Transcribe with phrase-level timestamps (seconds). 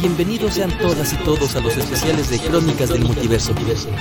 [0.00, 3.52] Bienvenidos sean todas y todos a los especiales de Crónicas del Multiverso,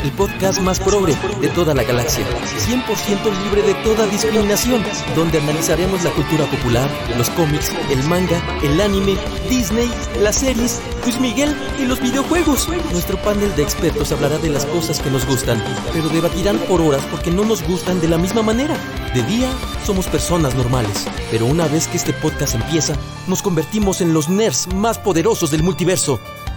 [0.04, 2.23] el podcast más progre de toda la galaxia,
[2.69, 4.83] 100% libre de toda discriminación,
[5.15, 6.87] donde analizaremos la cultura popular,
[7.18, 9.18] los cómics, el manga, el anime,
[9.49, 9.89] Disney,
[10.21, 12.69] las series, Luis Miguel y los videojuegos.
[12.91, 17.04] Nuestro panel de expertos hablará de las cosas que nos gustan, pero debatirán por horas
[17.09, 18.77] porque no nos gustan de la misma manera.
[19.15, 19.50] De día
[19.83, 22.93] somos personas normales, pero una vez que este podcast empieza,
[23.25, 25.86] nos convertimos en los nerds más poderosos del multiverso.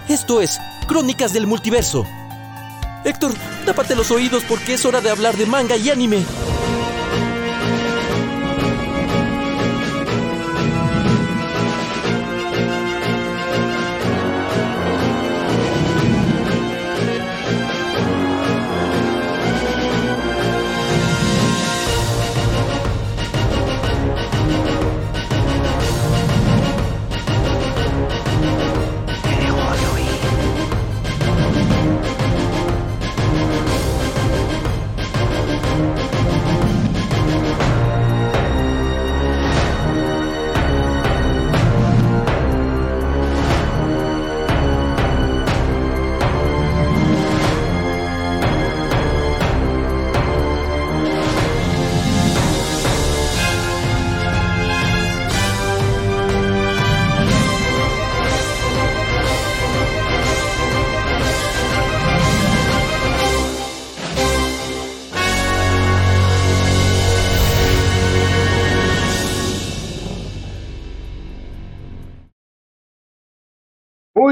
[0.09, 0.59] Esto es
[0.89, 2.05] Crónicas del Multiverso.
[3.05, 3.33] Héctor,
[3.65, 6.25] tápate los oídos porque es hora de hablar de manga y anime.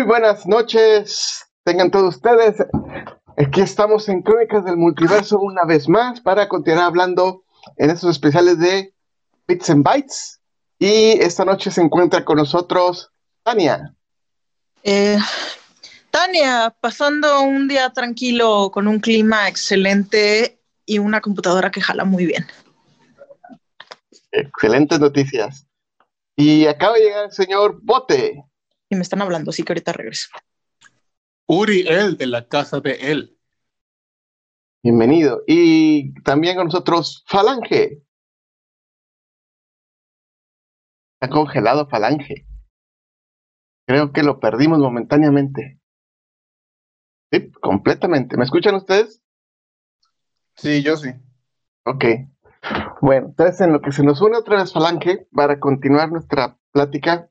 [0.08, 2.56] Buenas noches, tengan todos ustedes.
[3.36, 7.44] Aquí estamos en Crónicas del Multiverso una vez más para continuar hablando
[7.76, 8.94] en estos especiales de
[9.46, 10.40] Bits and Bytes.
[10.78, 13.94] Y esta noche se encuentra con nosotros Tania.
[14.82, 15.18] Eh,
[16.10, 22.24] Tania, pasando un día tranquilo con un clima excelente y una computadora que jala muy
[22.24, 22.46] bien.
[24.32, 25.66] Excelentes noticias.
[26.34, 28.42] Y acaba de llegar el señor Bote.
[28.90, 30.28] Y me están hablando, así que ahorita regreso.
[31.46, 33.38] Uriel de la casa de él.
[34.82, 35.42] Bienvenido.
[35.46, 38.02] Y también con nosotros Falange.
[41.20, 42.46] Está congelado Falange.
[43.86, 45.80] Creo que lo perdimos momentáneamente.
[47.32, 48.36] Sí, completamente.
[48.36, 49.22] ¿Me escuchan ustedes?
[50.56, 51.10] Sí, yo sí.
[51.84, 52.04] Ok.
[53.00, 57.27] Bueno, entonces en lo que se nos une otra vez Falange para continuar nuestra plática.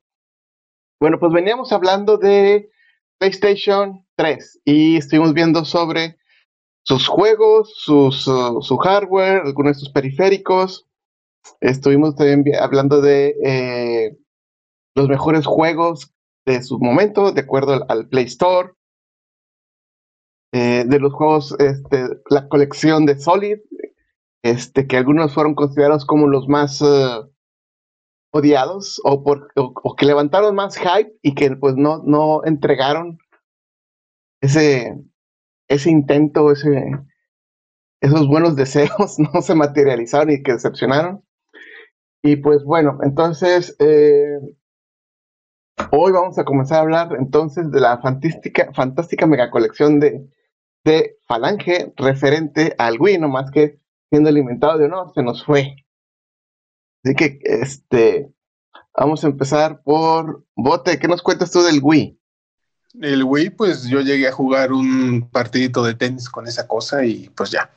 [1.00, 2.70] Bueno, pues veníamos hablando de
[3.18, 6.18] PlayStation 3 y estuvimos viendo sobre
[6.82, 10.88] sus juegos, su hardware, algunos de sus periféricos.
[11.60, 14.18] Estuvimos también hablando de eh,
[14.96, 16.12] los mejores juegos
[16.44, 18.72] de su momento, de acuerdo al, Play Store.
[20.52, 23.58] Eh, de los juegos, este, la colección de Solid,
[24.42, 27.30] este, que algunos fueron considerados como los más uh,
[28.30, 33.18] odiados o, por, o, o, que levantaron más hype y que pues no, no entregaron
[34.40, 34.94] ese,
[35.68, 36.90] ese intento, ese,
[38.00, 41.24] esos buenos deseos no se materializaron y que decepcionaron.
[42.22, 44.38] Y pues bueno, entonces eh,
[45.92, 50.28] hoy vamos a comenzar a hablar entonces de la fantástica, fantástica mega colección de,
[50.84, 53.80] de Falange referente al Wii, no más que
[54.10, 55.76] siendo alimentado de honor, se nos fue.
[57.04, 58.32] Así que, este,
[58.96, 60.98] vamos a empezar por Bote.
[60.98, 62.18] ¿Qué nos cuentas tú del Wii?
[63.00, 67.28] El Wii, pues yo llegué a jugar un partidito de tenis con esa cosa y
[67.30, 67.70] pues ya.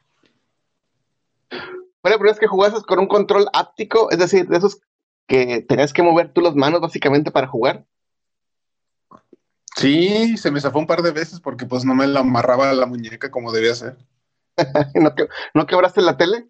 [2.02, 4.82] Bueno, pero es que jugases con un control áptico, es decir, de esos
[5.28, 7.86] que tenías que mover tú las manos básicamente para jugar.
[9.78, 12.86] Sí, se me zafó un par de veces porque pues no me la amarraba la
[12.86, 13.98] muñeca como debía ser.
[14.96, 16.48] ¿No, que, ¿No quebraste la tele?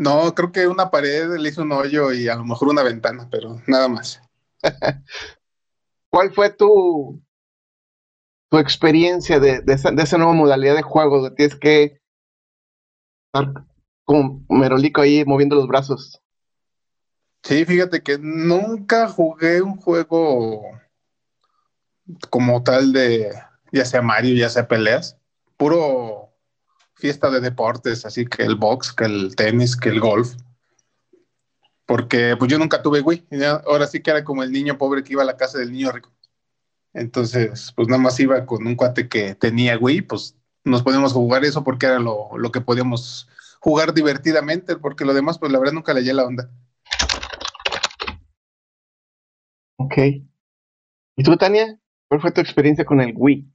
[0.00, 3.28] No, creo que una pared le hizo un hoyo y a lo mejor una ventana,
[3.30, 4.22] pero nada más.
[6.10, 7.22] ¿Cuál fue tu,
[8.50, 11.30] tu experiencia de, de, esa, de esa nueva modalidad de juego?
[11.34, 12.00] Tienes que
[13.26, 13.66] estar
[14.06, 16.18] como merolico ahí moviendo los brazos.
[17.42, 20.62] Sí, fíjate que nunca jugué un juego
[22.30, 23.30] como tal de
[23.70, 25.18] ya sea Mario, ya sea peleas,
[25.58, 26.29] puro
[27.00, 30.34] fiesta de deportes, así que el box, que el tenis, que el golf.
[31.86, 33.26] Porque pues yo nunca tuve Wii,
[33.66, 35.90] ahora sí que era como el niño pobre que iba a la casa del niño
[35.90, 36.12] rico.
[36.92, 41.44] Entonces, pues nada más iba con un cuate que tenía Wii, pues nos podíamos jugar
[41.44, 43.28] eso porque era lo, lo que podíamos
[43.60, 46.50] jugar divertidamente, porque lo demás, pues la verdad nunca le la onda.
[49.76, 49.96] Ok.
[51.16, 51.78] ¿Y tú, Tania?
[52.08, 53.46] ¿Cuál fue tu experiencia con el Wii?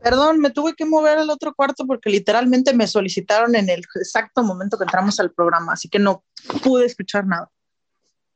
[0.00, 4.42] Perdón, me tuve que mover al otro cuarto porque literalmente me solicitaron en el exacto
[4.44, 6.24] momento que entramos al programa, así que no
[6.62, 7.50] pude escuchar nada.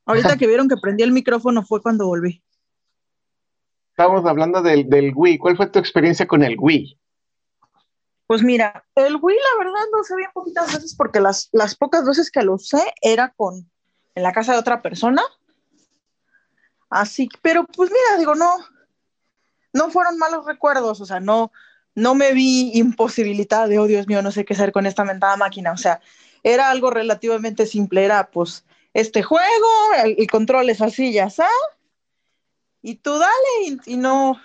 [0.05, 2.43] Ahorita que vieron que prendí el micrófono fue cuando volví.
[3.91, 5.38] Estábamos hablando del, del Wii.
[5.38, 6.99] ¿Cuál fue tu experiencia con el Wii?
[8.26, 12.05] Pues mira, el Wii la verdad no se bien poquitas veces porque las, las pocas
[12.05, 13.70] veces que lo usé era con
[14.15, 15.23] en la casa de otra persona.
[16.91, 18.50] Así, pero pues mira, digo, no,
[19.73, 21.53] no fueron malos recuerdos, o sea, no,
[21.95, 25.37] no me vi imposibilitada de, oh Dios mío, no sé qué hacer con esta mentada
[25.37, 26.01] máquina, o sea,
[26.43, 28.65] era algo relativamente simple, era pues
[28.95, 29.69] este juego,
[30.05, 31.49] el, control es así, ya está,
[32.83, 34.41] y tú dale, y, no,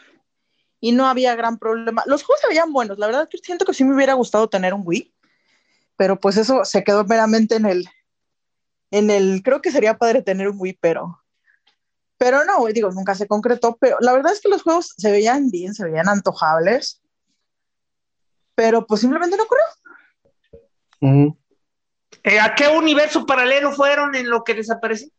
[0.79, 2.03] y no había gran problema.
[2.05, 4.73] Los juegos se veían buenos, la verdad que siento que sí me hubiera gustado tener
[4.73, 5.13] un Wii,
[5.95, 7.89] pero pues eso se quedó meramente en el,
[8.91, 11.19] en el, creo que sería padre tener un Wii, pero
[12.17, 15.49] pero no, digo, nunca se concretó, pero la verdad es que los juegos se veían
[15.51, 17.01] bien, se veían antojables,
[18.55, 21.37] pero pues simplemente no ocurrió.
[22.23, 25.09] Eh, ¿A qué universo paralelo fueron en lo que desapareció?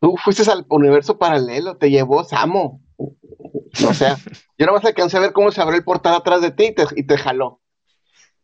[0.00, 2.80] Tú fuiste al universo paralelo, te llevó Samo.
[2.96, 4.16] O sea,
[4.58, 6.74] yo no más alcancé a ver cómo se abrió el portal atrás de ti y
[6.74, 7.60] te, y te jaló.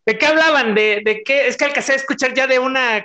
[0.07, 0.75] ¿De qué hablaban?
[0.75, 1.49] ¿De, ¿De, qué?
[1.49, 3.05] Es que alcancé a escuchar ya de una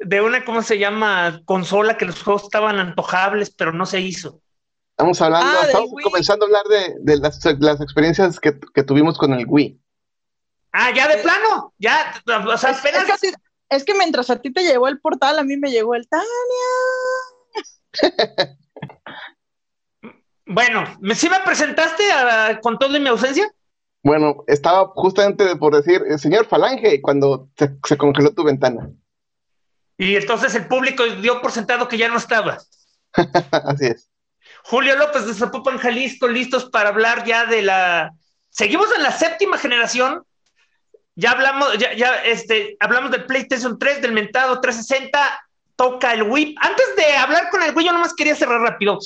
[0.00, 1.42] de una, ¿cómo se llama?
[1.44, 4.40] Consola que los juegos estaban antojables, pero no se hizo.
[5.00, 6.64] Estamos hablando, ah, estamos comenzando a hablar
[7.00, 8.52] de, las, experiencias que,
[8.82, 9.80] tuvimos con el Wii.
[10.72, 12.78] Ah, ya de plano, ya, o sea,
[13.70, 16.26] es, que, mientras a ti te llegó el portal, a mí me llegó el Tania.
[20.46, 20.84] bueno,
[21.14, 22.04] ¿sí me presentaste
[22.62, 23.50] con todo mi ausencia?
[24.02, 28.90] Bueno, estaba justamente por decir, el señor Falange, cuando se congeló tu ventana.
[30.00, 32.56] Y entonces el público dio por sentado que ya no estaba.
[33.52, 34.08] Así es.
[34.64, 38.10] Julio López de Zapopan, Jalisco, listos para hablar ya de la.
[38.48, 40.24] Seguimos en la séptima generación.
[41.16, 46.54] Ya hablamos, ya, ya este, hablamos del PlayStation 3, del mentado 360, toca el Wii.
[46.58, 48.98] Antes de hablar con el Wii, yo nomás quería cerrar rápido.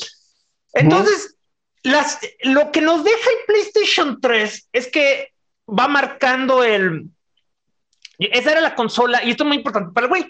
[0.74, 1.34] Entonces,
[1.82, 5.32] las, lo que nos deja el PlayStation 3 es que
[5.66, 7.08] va marcando el.
[8.16, 10.28] Esa era la consola, y esto es muy importante para el Wii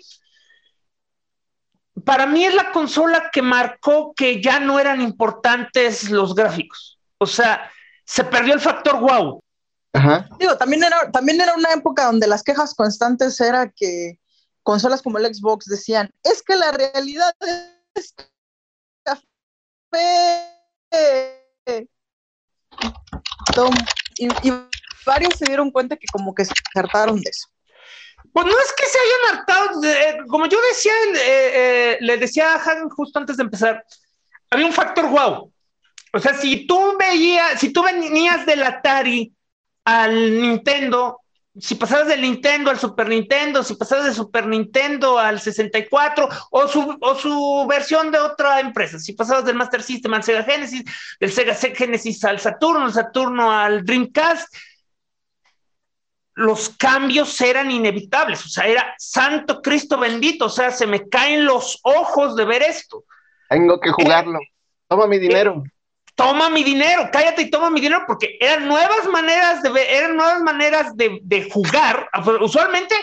[2.05, 6.99] para mí es la consola que marcó que ya no eran importantes los gráficos.
[7.19, 7.71] O sea,
[8.05, 9.43] se perdió el factor wow.
[10.39, 14.19] Digo, también era, también era una época donde las quejas constantes era que
[14.63, 17.35] consolas como el Xbox decían, es que la realidad
[17.95, 18.15] es
[19.05, 20.51] café.
[24.19, 24.53] Y, y
[25.07, 27.49] varios se dieron cuenta que como que se hartaron de eso.
[28.33, 31.19] Pues no es que se hayan hartado, eh, como yo decía, eh,
[31.55, 33.85] eh, le decía a Hagen justo antes de empezar,
[34.51, 35.53] había un factor wow.
[36.13, 39.33] O sea, si tú veías, si tú venías del Atari
[39.85, 41.21] al Nintendo,
[41.59, 46.69] si pasabas del Nintendo al Super Nintendo, si pasabas del Super Nintendo al 64 o
[46.69, 50.83] su, o su versión de otra empresa, si pasabas del Master System al Sega Genesis,
[51.21, 54.53] del Sega Genesis al Saturno, Saturno al Dreamcast,
[56.35, 61.45] los cambios eran inevitables, o sea, era Santo Cristo bendito, o sea, se me caen
[61.45, 63.05] los ojos de ver esto.
[63.49, 64.39] Tengo que jugarlo.
[64.89, 65.63] toma mi dinero.
[65.65, 65.71] Eh,
[66.15, 70.17] toma mi dinero, cállate y toma mi dinero, porque eran nuevas maneras de ver, eran
[70.17, 72.09] nuevas maneras de, jugar.
[72.41, 72.95] Usualmente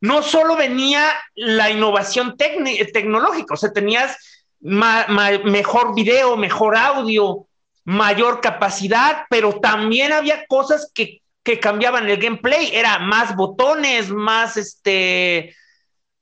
[0.00, 4.16] no solo venía la innovación tecnológica, o sea, tenías
[4.60, 7.46] mejor video, mejor audio,
[7.84, 14.56] mayor capacidad, pero también había cosas que que cambiaban el gameplay, era más botones, más
[14.56, 15.54] este...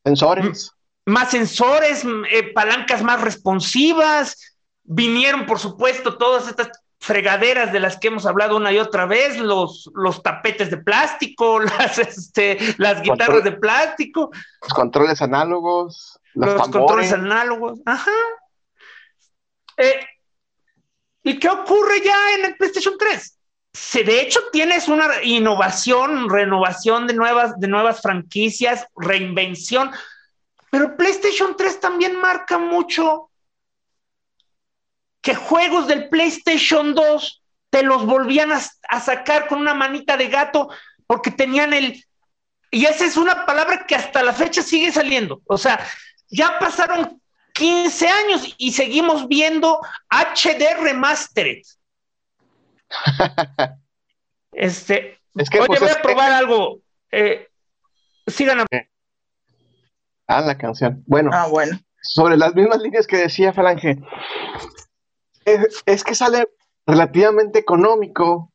[0.04, 0.72] Sensores.
[1.06, 4.58] Más sensores, eh, palancas más responsivas.
[4.82, 9.38] Vinieron, por supuesto, todas estas fregaderas de las que hemos hablado una y otra vez,
[9.38, 14.30] los, los tapetes de plástico, las, este, las guitarras de plástico.
[14.60, 16.18] Los controles análogos.
[16.34, 18.10] Los, controles análogos, ajá.
[19.76, 20.06] Eh,
[21.22, 23.38] ¿Y qué ocurre ya en el PlayStation 3?
[23.72, 29.90] Se, de hecho tienes una innovación, renovación de nuevas, de nuevas franquicias, reinvención,
[30.70, 33.30] pero PlayStation 3 también marca mucho
[35.20, 40.28] que juegos del PlayStation 2 te los volvían a, a sacar con una manita de
[40.28, 40.68] gato
[41.06, 42.04] porque tenían el...
[42.70, 45.42] Y esa es una palabra que hasta la fecha sigue saliendo.
[45.46, 45.86] O sea,
[46.28, 47.20] ya pasaron
[47.52, 51.62] 15 años y seguimos viendo HD Remastered.
[54.52, 56.80] Este, es que, oye, pues, voy a probar algo.
[57.10, 57.48] Eh,
[58.26, 58.66] sigan
[60.26, 61.02] Ah, la canción.
[61.06, 61.30] Bueno.
[61.32, 61.78] Ah, bueno.
[62.00, 63.98] Sobre las mismas líneas que decía Falange.
[65.44, 66.48] Es, que sale
[66.86, 68.52] relativamente económico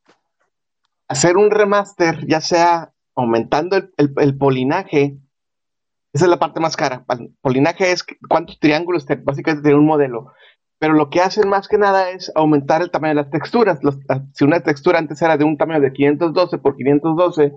[1.06, 5.18] hacer un remaster, ya sea aumentando el, polinaje.
[6.12, 7.04] Esa es la parte más cara.
[7.08, 10.32] El polinaje es cuántos triángulos, te, básicamente tiene un modelo.
[10.78, 13.80] Pero lo que hacen más que nada es aumentar el tamaño de las texturas.
[14.32, 17.52] si una textura antes era de un tamaño de 512 por 512,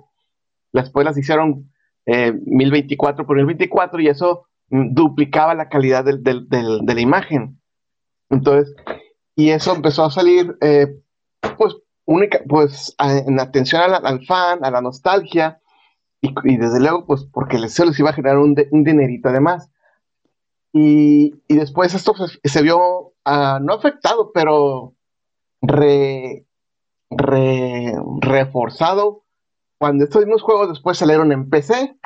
[0.73, 1.71] después las hicieron
[2.05, 7.61] 1024 eh, por 1024 y eso mm, duplicaba la calidad de la imagen.
[8.29, 8.73] Entonces,
[9.35, 10.87] y eso empezó a salir, eh,
[11.57, 11.75] pues,
[12.05, 15.59] única, pues, en atención al, fan, a la nostalgia,
[16.21, 19.69] y, desde luego, pues, porque se les iba a generar un, dinerito además.
[20.73, 22.13] Y, y después esto
[22.43, 24.95] se, vio ah, no afectado, pero
[25.61, 26.45] re,
[28.21, 29.23] reforzado
[29.77, 31.97] cuando estos mismos juegos después salieron en PC,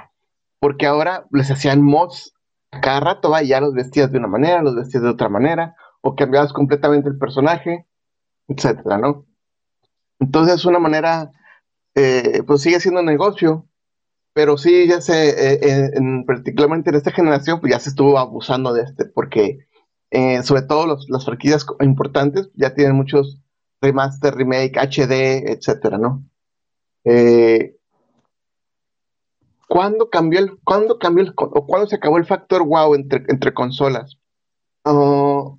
[0.59, 2.33] porque ahora les hacían mods
[2.81, 6.15] cada rato, va, ya los vestías de una manera, los vestías de otra manera, o
[6.15, 7.85] cambiabas completamente el personaje,
[8.47, 9.25] etcétera, ¿no?
[10.19, 11.31] Entonces, una manera,
[11.95, 13.67] eh, pues sigue siendo negocio,
[14.33, 15.91] pero sí, ya se, eh,
[16.25, 19.59] particularmente en esta generación, pues ya se estuvo abusando de este, porque
[20.11, 23.41] eh, sobre todo las franquicias importantes ya tienen muchos
[23.81, 26.23] remaster, remake, HD, etcétera, ¿no?
[27.03, 27.75] Eh,
[29.67, 33.53] ¿Cuándo cambió el, cuándo cambió el, o cuándo se acabó el factor wow entre, entre
[33.53, 34.17] consolas?
[34.83, 35.55] Ah,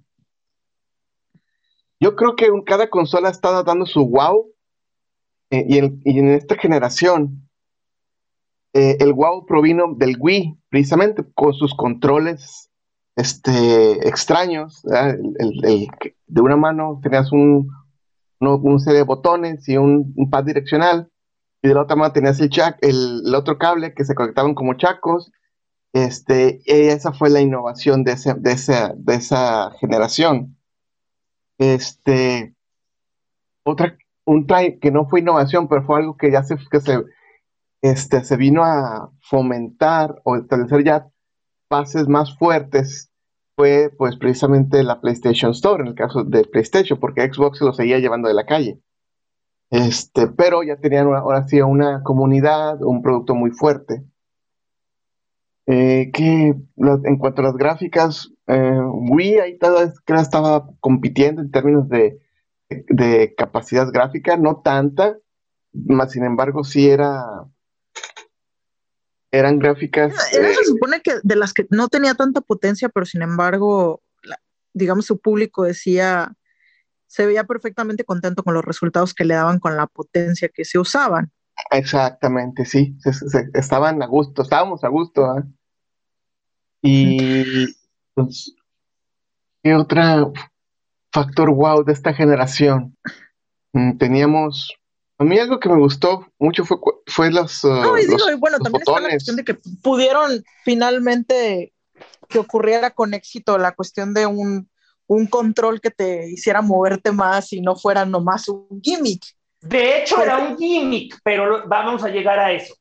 [1.99, 4.53] yo creo que cada consola está dando su wow
[5.51, 7.49] eh, y, en, esta generación
[8.75, 12.71] eh, el wow provino del Wii, precisamente con sus controles
[13.17, 14.83] este, extraños.
[14.83, 17.71] de una mano tenías un,
[18.41, 21.11] un, serie de botones y un pad direccional
[21.63, 25.33] y de la otra mano tenías el, el, otro cable que se conectaban como chacos.
[25.93, 28.53] Este, esa fue la innovación de, de,
[29.15, 30.57] esa, generación.
[31.59, 32.55] Este,
[33.65, 33.97] otra,
[34.27, 37.03] un que no fue innovación, pero fue algo que ya se, que se,
[37.81, 41.09] este, se vino a fomentar o establecer ya
[41.69, 43.11] bases más fuertes
[43.57, 47.99] fue pues precisamente la PlayStation Store en el caso de PlayStation, porque Xbox lo seguía
[47.99, 48.81] llevando de la calle.
[49.71, 54.05] Este, pero ya tenían ahora sí una comunidad, un producto muy fuerte.
[55.69, 58.79] Eh, que en cuanto a las gráficas, eh,
[59.11, 59.59] Wii ahí
[60.07, 62.21] estaba compitiendo en términos de,
[63.37, 65.17] capacidad gráfica, no tanta,
[65.73, 67.25] más sin embargo sí era
[69.37, 70.15] eran gráficas.
[70.33, 74.03] Era, se supone que de las que no tenía tanta potencia, pero sin embargo,
[74.73, 76.35] digamos, su público decía,
[77.07, 80.79] se veía perfectamente contento con los resultados que le daban con la potencia que se
[80.79, 81.33] usaban.
[81.71, 82.97] Exactamente, sí,
[83.55, 85.25] estaban a gusto, estábamos a gusto.
[85.25, 85.43] ¿ah?
[86.83, 87.67] Y
[88.15, 88.55] pues,
[89.63, 90.35] ¿qué otro
[91.13, 92.97] factor wow de esta generación?
[93.73, 94.75] Mm, teníamos,
[95.19, 98.83] a mí algo que me gustó mucho fue, fue los, uh, no, y bueno, también
[98.83, 101.73] está la cuestión de que pudieron finalmente
[102.29, 104.69] que ocurriera con éxito la cuestión de un
[105.07, 109.23] un control que te hiciera moverte más y no fuera nomás un gimmick.
[109.61, 112.75] De hecho, era un gimmick, pero vamos a llegar a eso.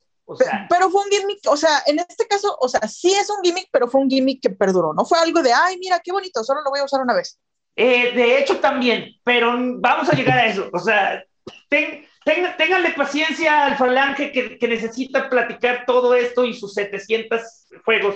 [0.69, 3.69] pero fue un gimmick, o sea, en este caso, o sea, sí es un gimmick,
[3.71, 6.61] pero fue un gimmick que perduró, no fue algo de, ay, mira, qué bonito, solo
[6.63, 7.39] lo voy a usar una vez.
[7.75, 11.23] Eh, de hecho, también, pero vamos a llegar a eso, o sea,
[11.69, 17.41] ten, ténganle paciencia al falange que, que, necesita platicar todo esto y sus 700
[17.85, 18.15] juegos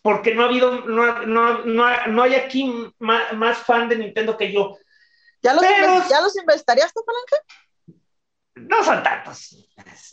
[0.00, 4.52] porque no ha habido, no, no, no, no hay aquí más, fan de Nintendo que
[4.52, 4.78] yo.
[5.42, 5.62] ¿Ya los,
[6.08, 7.36] ¿ya los inventarías Palanca?
[8.54, 9.56] No son tantos,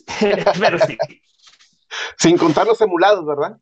[0.60, 0.98] pero sí.
[2.18, 3.56] Sin contar los emulados, ¿verdad?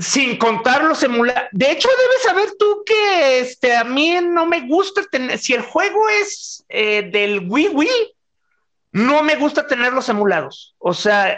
[0.00, 1.48] Sin contar los emulados.
[1.52, 5.62] De hecho, debes saber tú que este, a mí no me gusta tener, si el
[5.62, 8.16] juego es eh, del Wii Wii,
[8.92, 10.74] no me gusta tener los emulados.
[10.78, 11.36] O sea,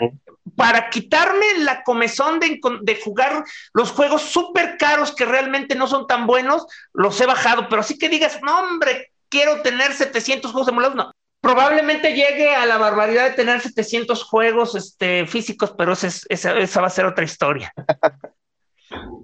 [0.57, 6.27] para quitarme la comezón de, jugar los juegos súper caros que realmente no son tan
[6.27, 10.97] buenos, los he bajado, pero así que digas, no hombre, quiero tener 700 juegos emulados,
[10.97, 11.13] no.
[11.41, 16.87] Probablemente llegue a la barbaridad de tener 700 juegos este, físicos, pero esa, esa va
[16.87, 17.73] a ser otra historia.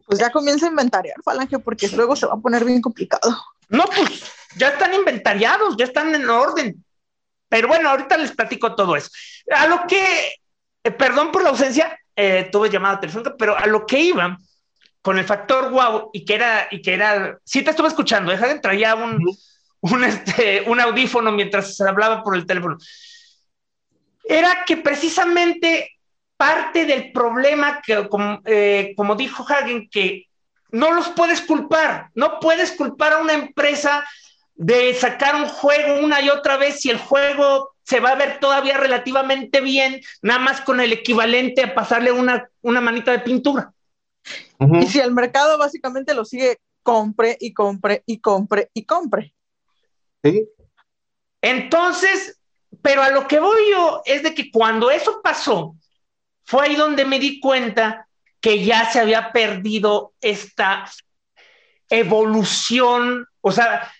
[0.06, 3.36] Pues ya comienza a inventariar, Falange, porque luego se va a poner bien complicado.
[3.68, 4.24] No, pues
[4.56, 6.82] ya están inventariados, ya están en orden.
[7.48, 9.10] Pero bueno, ahorita les platico todo eso.
[9.50, 10.32] A lo que
[10.88, 14.38] eh, perdón por la ausencia, eh, tuve llamada telefónica, pero a lo que iba
[15.02, 18.48] con el factor wow y que era, y que era, sí te estuve escuchando, deja
[18.48, 19.22] de traía un,
[19.80, 22.78] un, este, un audífono mientras se hablaba por el teléfono.
[24.24, 25.92] Era que precisamente
[26.36, 30.26] parte del problema que, como, eh, como dijo Hagen, que
[30.70, 34.06] no los puedes culpar, no puedes culpar a una empresa
[34.58, 38.40] de sacar un juego una y otra vez y el juego se va a ver
[38.40, 43.72] todavía relativamente bien, nada más con el equivalente a pasarle una, una manita de pintura.
[44.80, 49.32] Y si el mercado básicamente lo sigue, compre y compre y compre y compre.
[50.24, 50.48] Sí.
[51.40, 52.40] Entonces,
[52.82, 55.76] pero a lo que voy yo es de que cuando eso pasó,
[56.44, 58.08] fue ahí donde me di cuenta
[58.40, 60.84] que ya se había perdido esta
[61.88, 63.90] evolución, o sea,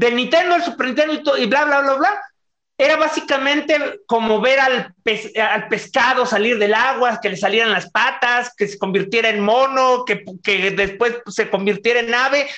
[0.00, 2.22] del Nintendo al Super Nintendo y bla, bla, bla, bla,
[2.78, 4.94] era básicamente como ver al,
[5.36, 10.06] al, pescado salir del agua, que le salieran las patas, que se convirtiera en mono,
[10.06, 12.48] que, que después se convirtiera en ave.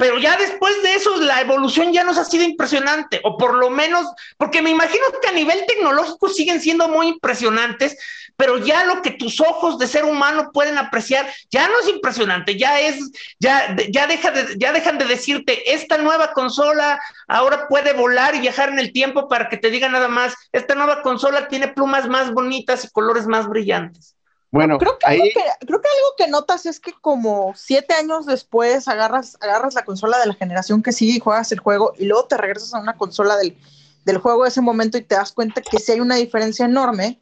[0.00, 3.68] Pero ya después de eso, la evolución ya nos ha sido impresionante, o por lo
[3.68, 4.06] menos,
[4.38, 7.98] porque me imagino que a nivel tecnológico siguen siendo muy impresionantes,
[8.34, 12.56] pero ya lo que tus ojos de ser humano pueden apreciar ya no es impresionante,
[12.56, 17.92] ya es, ya, ya, deja de, ya dejan de decirte, esta nueva consola ahora puede
[17.92, 21.46] volar y viajar en el tiempo para que te diga nada más, esta nueva consola
[21.48, 24.16] tiene plumas más bonitas y colores más brillantes.
[24.52, 25.20] Bueno, creo que, ahí...
[25.20, 29.74] algo que, creo que algo que notas es que como siete años después agarras, agarras
[29.74, 32.74] la consola de la generación que sigue y juegas el juego y luego te regresas
[32.74, 33.56] a una consola del,
[34.04, 37.20] del juego de ese momento y te das cuenta que sí hay una diferencia enorme,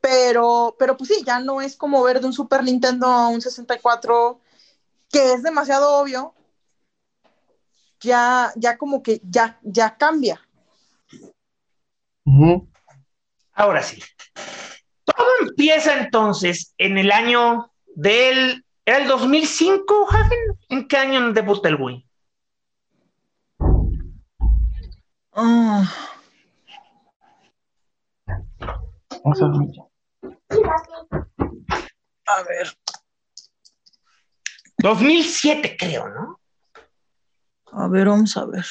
[0.00, 3.40] pero, pero pues sí, ya no es como ver de un Super Nintendo a un
[3.40, 4.40] 64,
[5.10, 6.34] que es demasiado obvio,
[8.00, 10.40] ya, ya como que ya, ya cambia.
[13.52, 14.02] Ahora sí.
[15.04, 18.64] Todo empieza entonces en el año del.
[18.84, 20.38] ¿Era el 2005, Hagen?
[20.68, 22.06] ¿En qué año debuta el Wii?
[25.34, 25.90] Ah.
[32.26, 32.76] A ver.
[34.78, 36.40] 2007, creo, ¿no?
[37.72, 38.66] A ver, vamos a ver.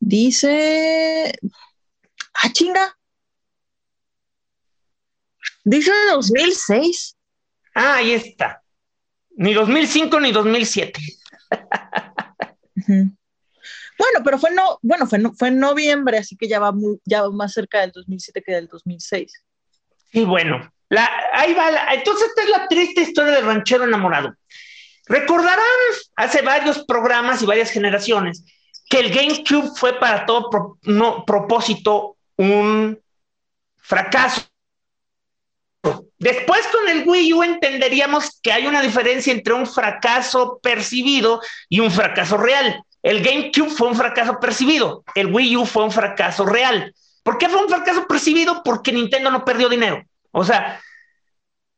[0.00, 1.32] Dice.
[2.42, 2.96] Ah, chinga.
[5.64, 7.16] Dice 2006.
[7.74, 8.62] Ah, ahí está.
[9.36, 11.00] Ni 2005 ni 2007.
[13.96, 17.28] Bueno, pero fue no, bueno, fue, fue en noviembre, así que ya va muy, ya
[17.30, 19.32] más cerca del 2007 que del 2006.
[20.12, 24.34] Y bueno, la, ahí va, entonces esta es la triste historia del ranchero enamorado.
[25.06, 25.64] Recordarán
[26.16, 28.44] hace varios programas y varias generaciones
[28.88, 33.00] que el GameCube fue para todo no, propósito un
[33.76, 34.42] fracaso.
[36.18, 41.80] Después con el Wii U entenderíamos que hay una diferencia entre un fracaso percibido y
[41.80, 42.82] un fracaso real.
[43.02, 46.94] El GameCube fue un fracaso percibido, el Wii U fue un fracaso real.
[47.22, 48.62] ¿Por qué fue un fracaso percibido?
[48.62, 50.02] Porque Nintendo no perdió dinero.
[50.30, 50.80] O sea,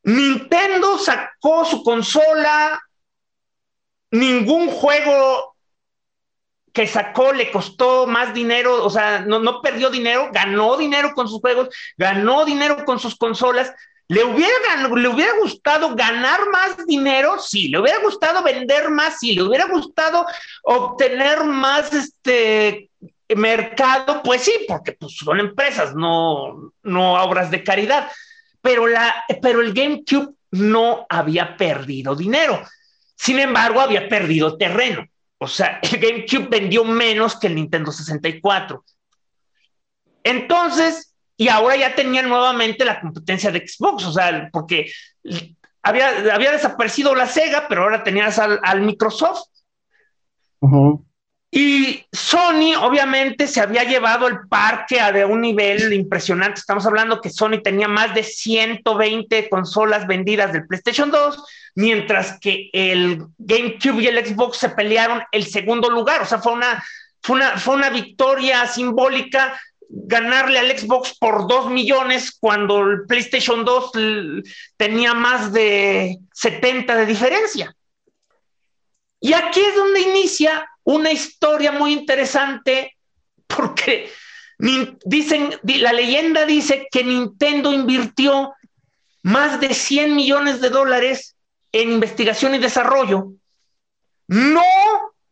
[0.04, 2.80] Nintendo sacó su consola,
[4.12, 5.55] ningún juego
[6.76, 11.26] que sacó le costó más dinero, o sea, no, no perdió dinero, ganó dinero con
[11.26, 13.72] sus juegos, ganó dinero con sus consolas,
[14.08, 17.40] ¿Le hubiera, ¿Le hubiera gustado ganar más dinero?
[17.40, 17.66] Sí.
[17.66, 19.18] ¿Le hubiera gustado vender más?
[19.18, 19.34] Sí.
[19.34, 20.24] ¿Le hubiera gustado
[20.62, 22.88] obtener más este,
[23.34, 24.22] mercado?
[24.22, 28.08] Pues sí, porque pues, son empresas, no, no obras de caridad.
[28.60, 32.62] Pero, la, pero el GameCube no había perdido dinero.
[33.16, 35.04] Sin embargo, había perdido terreno.
[35.38, 38.84] O sea, el GameCube vendió menos que el Nintendo 64.
[40.24, 44.90] Entonces, y ahora ya tenían nuevamente la competencia de Xbox, o sea, porque
[45.82, 49.44] había, había desaparecido la Sega, pero ahora tenías al, Microsoft.
[51.58, 56.60] Y Sony, obviamente, se había llevado el parque a de un nivel impresionante.
[56.60, 61.42] Estamos hablando que Sony tenía más de 120 consolas vendidas del PlayStation 2,
[61.76, 66.20] mientras que el GameCube y el Xbox se pelearon el segundo lugar.
[66.20, 66.84] O sea, fue una,
[67.22, 73.64] fue una, fue una victoria simbólica ganarle al Xbox por 2 millones cuando el PlayStation
[73.64, 73.92] 2
[74.76, 77.74] tenía más de 70 de diferencia.
[79.20, 82.96] Y aquí es donde inicia una historia muy interesante
[83.46, 84.10] porque
[85.04, 88.54] dicen, la leyenda dice que Nintendo invirtió
[89.22, 91.36] más de 100 millones de dólares
[91.72, 93.32] en investigación y desarrollo,
[94.28, 94.62] no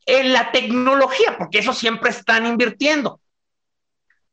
[0.05, 3.21] en la tecnología, porque eso siempre están invirtiendo,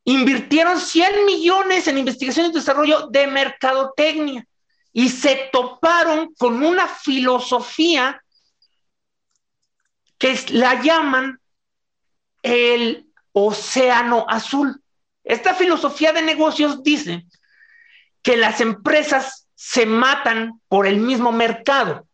[0.04, 4.44] invirtieron 100 millones en investigación y desarrollo de mercadotecnia
[4.92, 8.21] y se toparon con una filosofía
[10.22, 11.40] que la llaman
[12.42, 14.80] el océano azul.
[15.24, 17.26] Esta filosofía de negocios dice
[18.22, 22.06] que las empresas se matan por el mismo mercado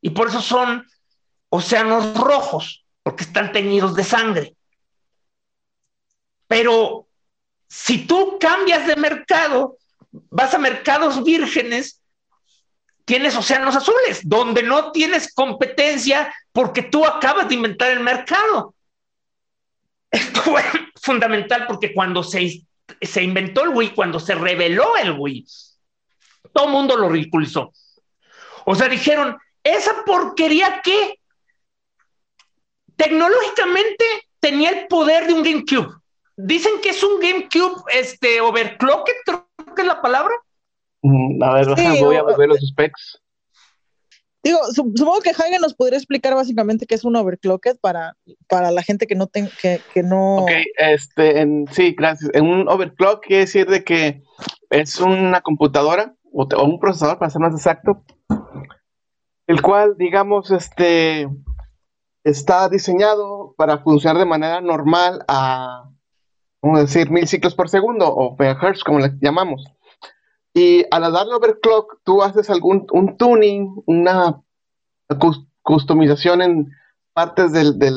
[0.00, 0.84] y por eso son
[1.50, 4.56] océanos rojos, porque están teñidos de sangre.
[6.48, 7.06] Pero
[7.68, 9.76] si tú cambias de mercado,
[10.10, 12.02] vas a mercados vírgenes,
[13.04, 18.74] tienes océanos azules, donde no tienes competencia porque tú acabas de inventar el mercado.
[20.10, 20.62] Esto fue
[21.00, 22.62] fundamental porque cuando se,
[23.00, 25.46] se inventó el Wii, cuando se reveló el Wii,
[26.52, 27.72] todo el mundo lo ridiculizó.
[28.64, 31.18] O sea, dijeron, esa porquería que
[32.96, 34.04] tecnológicamente
[34.38, 35.94] tenía el poder de un GameCube.
[36.36, 40.34] Dicen que es un GameCube este, overclocked, creo que es la palabra.
[41.02, 43.21] Mm, a ver, Sí, voy a ver los specs.
[44.44, 48.16] Digo, su- supongo que Hagen nos podría explicar básicamente qué es un overclocked para,
[48.48, 50.38] para la gente que no ten- que, que no.
[50.38, 52.30] Ok, este, en, sí, gracias.
[52.34, 54.22] En un overclock quiere decir de que
[54.70, 58.02] es una computadora o, o un procesador, para ser más exacto,
[59.46, 61.28] el cual, digamos, este,
[62.24, 65.88] está diseñado para funcionar de manera normal a,
[66.62, 69.64] vamos a decir, mil ciclos por segundo o megahertz, como le llamamos.
[70.54, 74.42] Y al darle overclock, tú haces algún un tuning, una
[75.08, 76.70] cus- customización en
[77.14, 77.94] partes del, del,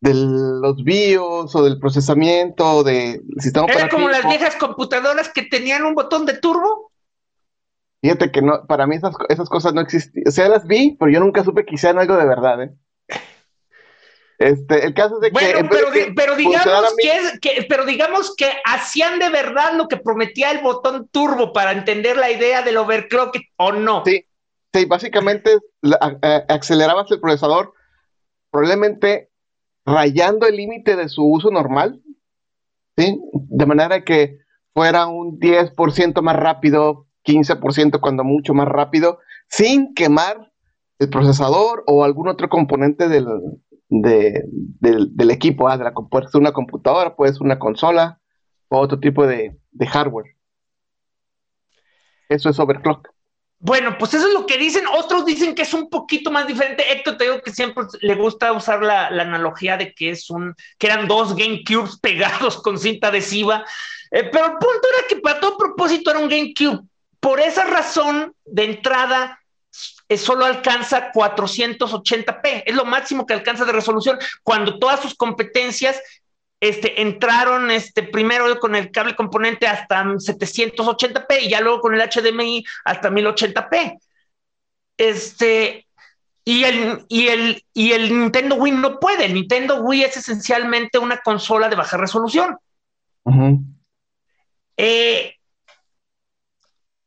[0.00, 4.30] de los BIOS o del procesamiento del sistema Era como las operativo.
[4.30, 6.92] viejas computadoras que tenían un botón de turbo.
[8.02, 10.24] Fíjate que no, para mí esas, esas cosas no existían.
[10.28, 12.74] O sea, las vi, pero yo nunca supe que hicieran algo de verdad, ¿eh?
[14.38, 17.86] Este, el caso es de que Bueno, pero, que pero digamos que, es, que, pero
[17.86, 22.62] digamos que hacían de verdad lo que prometía el botón turbo para entender la idea
[22.62, 24.02] del overclock o no.
[24.04, 24.24] Sí.
[24.74, 27.72] Sí, básicamente la- a- a- acelerabas el procesador,
[28.50, 29.30] probablemente
[29.86, 32.02] rayando el límite de su uso normal,
[32.96, 33.18] ¿sí?
[33.32, 34.38] De manera que
[34.74, 39.18] fuera un 10% más rápido, 15% cuando mucho más rápido,
[39.48, 40.52] sin quemar
[40.98, 43.26] el procesador o algún otro componente del,
[43.88, 48.20] de- del, equipo, ah, de la, puede ser una computadora, puede ser una consola
[48.68, 49.56] o otro tipo de,
[49.88, 50.34] hardware.
[52.28, 53.08] Eso es overclock.
[53.58, 54.84] Bueno, pues eso es lo que dicen.
[54.86, 56.92] Otros dicen que es un poquito más diferente.
[56.92, 60.88] Héctor, te digo que siempre le gusta usar la, analogía de que es un, que
[60.88, 63.64] eran dos GameCubes pegados con cinta adhesiva.
[64.10, 66.82] Eh, pero el punto era que para todo propósito era un GameCube.
[67.20, 69.40] Por esa razón, de entrada,
[70.16, 72.62] solo alcanza 480p.
[72.66, 74.18] Es lo máximo que alcanza de resolución.
[74.42, 76.00] Cuando todas sus competencias
[76.60, 82.00] este, entraron este, primero con el cable componente hasta 780p y ya luego con el
[82.00, 83.98] HDMI hasta 1080p.
[84.96, 85.86] Este,
[86.44, 89.26] y el, y, el, y el Nintendo Wii no puede.
[89.26, 92.56] El Nintendo Wii es esencialmente una consola de baja resolución.
[93.24, 93.60] Ujú.
[94.76, 95.34] Eh,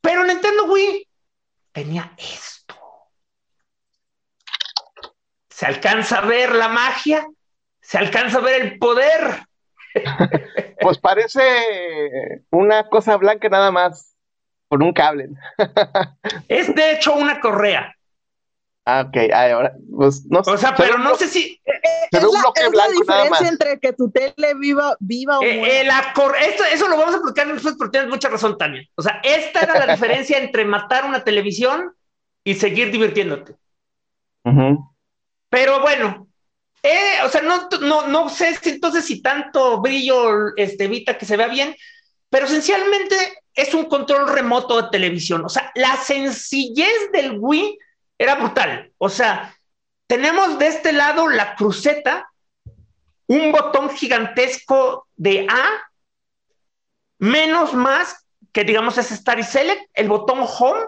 [0.01, 1.07] pero Nintendo Wii
[1.71, 2.58] tenía esto.
[5.59, 7.27] Se alcanza a ver la magia,
[7.81, 9.43] se alcanza a ver el poder.
[10.81, 11.41] Pues parece
[12.51, 14.15] una cosa blanca nada más,
[14.69, 15.27] con un cable.
[16.47, 17.93] Es de hecho una correa.
[18.85, 20.51] Ah, ok, ay, ahora, pues no sé.
[20.51, 23.77] O sea, pero no sé si Se es ve un la, es la diferencia entre
[23.81, 25.73] que tu tele viva, viva o Eh, muera.
[25.81, 28.87] eh, la cor- esto, eso lo vamos a explicar después porque tienes mucha razón, Tania.
[28.95, 31.93] O sea, esta era la diferencia entre matar una televisión
[32.45, 33.57] y seguir divirtiéndote.
[34.45, 34.89] Ujú.
[35.49, 36.27] Pero bueno,
[36.83, 41.25] eh, o sea, no, no, no sé si entonces si tanto brillo este, evita que
[41.25, 41.75] se vea bien,
[42.29, 43.15] pero esencialmente
[43.53, 45.43] es un control remoto de televisión.
[45.43, 47.77] O sea, la sencillez del Wii
[48.17, 48.91] era brutal.
[48.97, 49.55] O sea,
[50.07, 52.29] tenemos de este lado la cruceta,
[53.27, 55.91] un botón gigantesco de A,
[57.19, 60.85] menos más, que digamos es Start y Select, el botón Home,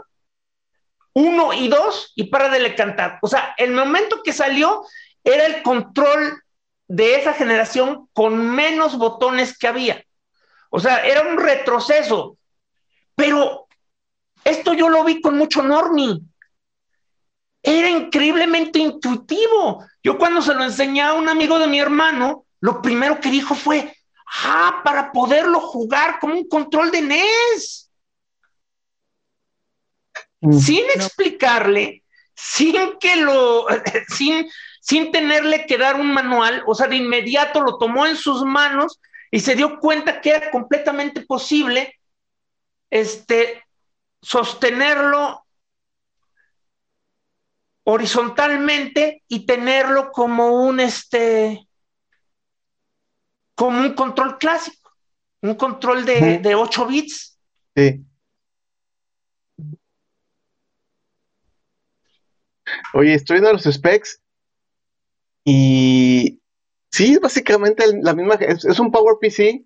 [1.13, 3.19] uno y dos, y para de cantar.
[3.21, 4.85] O sea, el momento que salió
[5.23, 6.41] era el control
[6.87, 10.03] de esa generación con menos botones que había.
[10.69, 12.37] O sea, era un retroceso.
[13.15, 13.67] Pero
[14.43, 16.19] esto yo lo vi con mucho normie.
[17.61, 19.85] Era increíblemente intuitivo.
[20.03, 23.53] Yo cuando se lo enseñé a un amigo de mi hermano, lo primero que dijo
[23.53, 23.95] fue,
[24.43, 27.90] ah, para poderlo jugar como un control de NES.
[30.41, 30.59] Mm.
[30.59, 32.03] Sin explicarle,
[32.35, 33.67] sin que lo,
[34.15, 34.49] sin,
[34.81, 38.99] sin tenerle que dar un manual, o sea, de inmediato lo tomó en sus manos
[39.29, 41.95] y se dio cuenta que era completamente posible
[42.89, 43.63] este,
[44.21, 45.45] sostenerlo
[47.83, 51.67] horizontalmente y tenerlo como un este
[53.55, 54.91] como un control clásico,
[55.41, 57.37] un control de, de 8 bits.
[57.75, 58.03] Sí.
[62.93, 64.21] Oye, estoy viendo los specs
[65.43, 66.41] y
[66.91, 69.65] sí, básicamente la misma, es, un Power PC,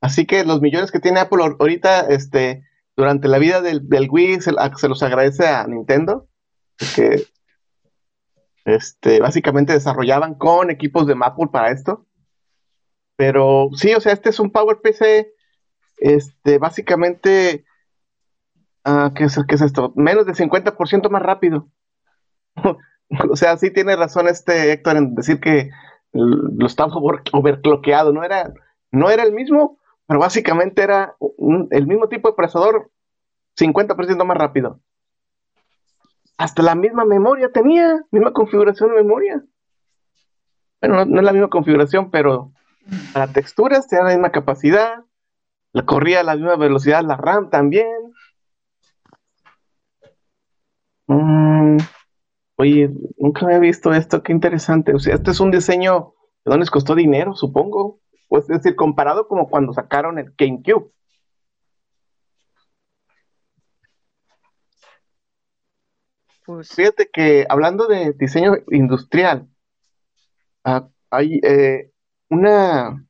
[0.00, 2.64] así que los millones que tiene Apple ahorita, este,
[2.96, 6.28] durante la vida del, Wii se, los agradece a Nintendo,
[6.94, 7.26] que
[8.64, 12.06] este, básicamente desarrollaban con equipos de Apple para esto.
[13.16, 15.32] Pero sí, o sea, este es un Power PC,
[15.98, 17.64] este, básicamente,
[18.84, 19.92] uh, ¿qué, es, ¿qué es esto?
[19.94, 21.68] Menos del 50% más rápido.
[23.30, 25.70] o sea, sí tiene razón este Héctor en decir que
[26.12, 28.52] lo estaba overcloqueado, no era,
[28.92, 31.16] no era el mismo, pero básicamente era
[31.70, 32.90] el mismo tipo de procesador,
[33.58, 34.80] 50% más rápido.
[36.36, 39.44] Hasta la misma memoria tenía, misma configuración de memoria.
[40.80, 42.52] Bueno, no, es la misma configuración, pero
[43.12, 45.04] para texturas tenía la misma capacidad,
[45.72, 47.88] la corría a la misma velocidad, la RAM también.
[51.06, 51.78] Mm,
[52.56, 54.94] oye, nunca había visto esto, qué interesante.
[54.94, 56.14] O sea, este es un diseño
[56.44, 58.00] que no les costó dinero, supongo.
[58.28, 60.90] Pues, es decir, comparado como cuando sacaron el GameCube.
[66.44, 69.48] Pues fíjate que hablando de diseño industrial,
[70.64, 71.90] ah, hay eh,
[72.28, 73.06] una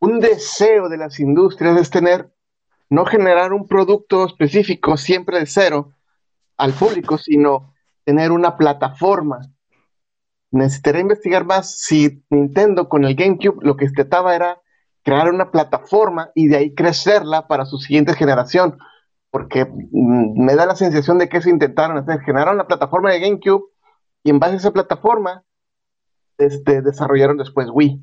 [0.00, 2.32] un deseo de las industrias es tener,
[2.88, 5.97] no generar un producto específico siempre de cero
[6.58, 9.40] al público, sino tener una plataforma
[10.50, 14.60] necesitaría investigar más si Nintendo con el GameCube lo que intentaba era
[15.02, 18.78] crear una plataforma y de ahí crecerla para su siguiente generación.
[19.30, 22.20] Porque mm, me da la sensación de que eso intentaron hacer.
[22.20, 23.64] Generaron la plataforma de GameCube
[24.22, 25.44] y en base a esa plataforma
[26.38, 28.02] este, desarrollaron después Wii.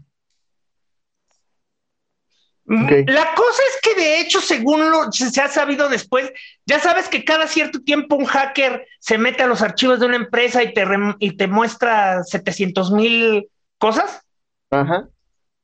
[2.68, 6.32] La cosa es que de hecho, según lo, se ha sabido después,
[6.66, 10.16] ya sabes que cada cierto tiempo un hacker se mete a los archivos de una
[10.16, 10.84] empresa y te,
[11.20, 14.22] y te muestra 700 mil cosas.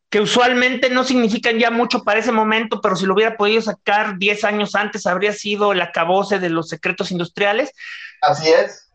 [0.10, 4.18] Que usualmente no significan ya mucho para ese momento, pero si lo hubiera podido sacar
[4.20, 7.72] 10 años antes, habría sido el acabose de los secretos industriales.
[8.22, 8.92] Así es.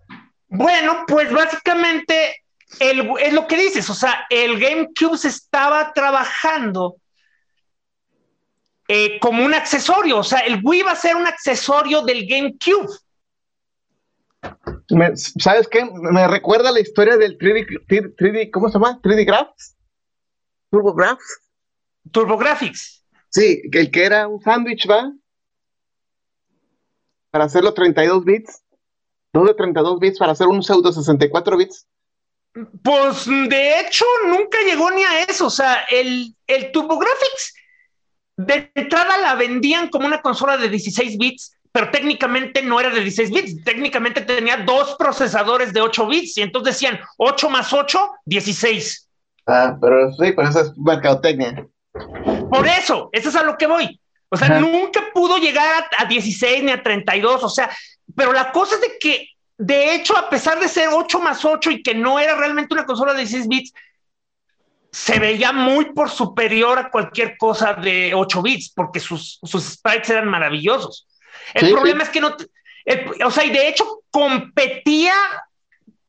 [0.48, 2.44] Bueno, pues básicamente
[2.78, 6.96] es lo que dices, o sea, el GameCube se estaba trabajando
[8.88, 10.18] eh, como un accesorio.
[10.18, 12.88] O sea, el Wii va a ser un accesorio del GameCube.
[15.38, 15.84] ¿Sabes qué?
[15.84, 19.00] Me recuerda la historia del 3D, ¿cómo se llama?
[19.02, 19.76] 3D Graphs.
[20.70, 21.40] TurboGrafx.
[22.12, 23.04] TurboGrafx.
[23.30, 25.12] Sí, el que era un sándwich, ¿va?
[27.30, 28.62] Para hacerlo 32 bits.
[29.32, 31.86] Dos de 32 bits para hacer un pseudo 64 bits.
[32.82, 35.46] Pues de hecho nunca llegó ni a eso.
[35.46, 37.54] O sea, el, el TurboGrafx
[38.36, 43.00] de entrada la vendían como una consola de 16 bits, pero técnicamente no era de
[43.00, 48.10] 16 bits, técnicamente tenía dos procesadores de 8 bits y entonces decían 8 más 8,
[48.24, 49.08] 16.
[49.46, 51.66] Ah, pero sí, pero eso es mercadotecnia.
[52.50, 54.00] Por eso, eso es a lo que voy.
[54.28, 57.70] O sea, nunca pudo llegar a, a, 16 ni a 32, o sea,
[58.14, 61.70] pero la cosa es de que, de hecho, a pesar de ser 8 más 8
[61.70, 63.72] y que no era realmente una consola de 16 bits,
[64.96, 70.26] se veía muy por superior a cualquier cosa de 8 bits, porque sus, sprites eran
[70.26, 71.06] maravillosos.
[71.52, 72.34] El problema es que no,
[73.24, 75.12] o sea, y de hecho competía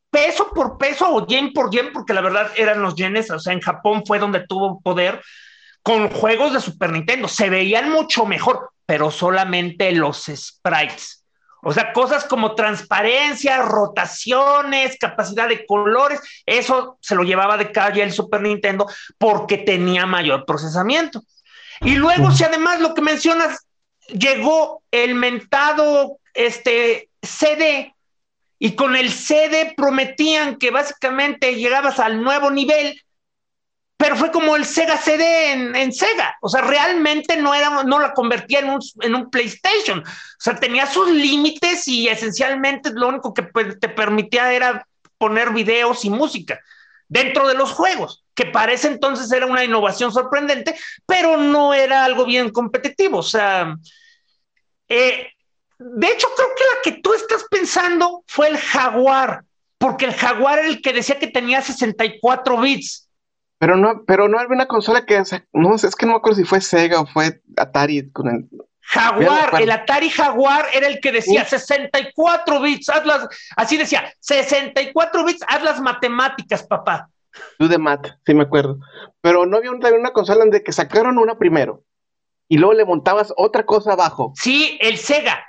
[0.10, 3.52] peso por peso o yen por yen, porque la verdad eran los yenes, o sea,
[3.52, 5.22] en Japón fue donde tuvo poder
[5.84, 7.28] con juegos de Super Nintendo.
[7.28, 11.26] Se veían mucho mejor, pero solamente los sprites.
[11.62, 18.04] O sea, cosas como transparencia, rotaciones, capacidad de colores, eso se lo llevaba de calle
[18.04, 21.24] el Super Nintendo porque tenía mayor procesamiento.
[21.82, 23.66] Y luego, si además lo que mencionas,
[24.08, 27.94] llegó el mentado este, CD,
[28.60, 33.00] y con el CD prometían que básicamente llegabas al nuevo nivel
[33.98, 36.38] pero fue como el Sega CD en, Sega.
[36.42, 40.00] O sea, realmente no, era, no la convertía en un, en un PlayStation.
[40.00, 46.06] O sea, tenía sus límites y esencialmente lo único que te permitía era poner videos
[46.06, 46.60] y música
[47.08, 52.26] dentro de los juegos, que parece entonces era una innovación sorprendente, pero no era algo
[52.26, 53.20] bien competitivo.
[53.20, 53.76] O sea,
[54.90, 55.32] eh,
[55.80, 59.44] de hecho, creo que la que tú estás pensando fue el Jaguar,
[59.78, 63.07] porque el Jaguar era el que decía que tenía 64 bits.
[63.60, 65.22] Pero no, pero no había una consola que,
[65.54, 68.48] no es que no me acuerdo si fue Sega o fue Atari con el.
[68.82, 75.26] Jaguar, el Atari Jaguar era el que decía 64 bits, haz las, así decía, 64
[75.26, 77.10] bits, haz las matemáticas, papá.
[77.60, 78.80] Tú de mat, sí me acuerdo.
[79.22, 81.84] Pero no había una, una consola donde que sacaron una primero
[82.48, 84.34] y luego le montabas otra cosa abajo.
[84.36, 85.46] Sí, el Sega.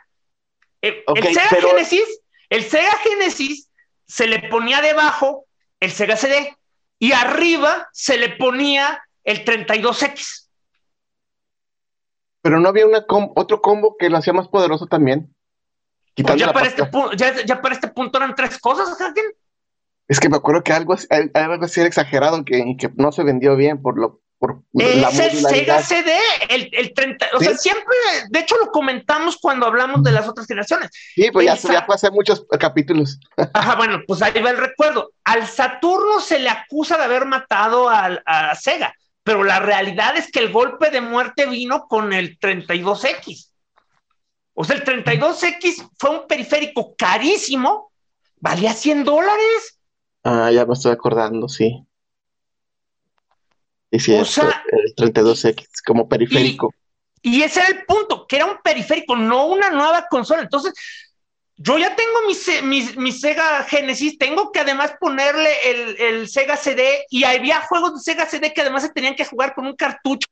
[0.80, 3.68] El, Sega Genesis El Sega Genesis
[4.06, 5.44] se le ponía debajo
[5.80, 6.56] el Sega CD
[6.98, 10.48] y arriba se le ponía el 32X.
[12.42, 15.34] Pero no había una otro combo que lo hacía más poderoso también.
[16.14, 16.82] Pues ya, para este
[17.46, 19.24] ya, para este punto eran tres cosas, Hagen.
[20.08, 20.96] Es que me acuerdo que algo,
[21.34, 25.36] algo así era exagerado que, que no se vendió bien por lo por es el
[25.36, 26.16] Sega CD,
[26.48, 27.96] el, el 30, o sea, siempre,
[28.30, 30.90] de hecho lo comentamos cuando hablamos de las otras generaciones.
[31.14, 33.18] Sí, pues ya, ya, fue hace muchos capítulos.
[33.52, 35.10] Ajá, bueno, pues ahí va el recuerdo.
[35.24, 40.30] Al Saturno se le acusa de haber matado al, a Sega, pero la realidad es
[40.30, 43.50] que el golpe de muerte vino con el 32X.
[44.54, 47.92] O sea, el 32X fue un periférico carísimo,
[48.36, 49.80] valía 100 dólares.
[50.22, 51.87] Ah, ya me estoy acordando, sí.
[53.90, 56.74] Y sí, o sea, el 32X como periférico.
[57.22, 60.42] Y, ese era el punto, que era un periférico, no una nueva consola.
[60.42, 60.72] Entonces,
[61.56, 62.12] yo ya tengo
[62.62, 65.50] mi, Sega Genesis, tengo que además ponerle
[65.98, 69.54] el, Sega CD y había juegos de Sega CD que además se tenían que jugar
[69.54, 70.28] con un cartucho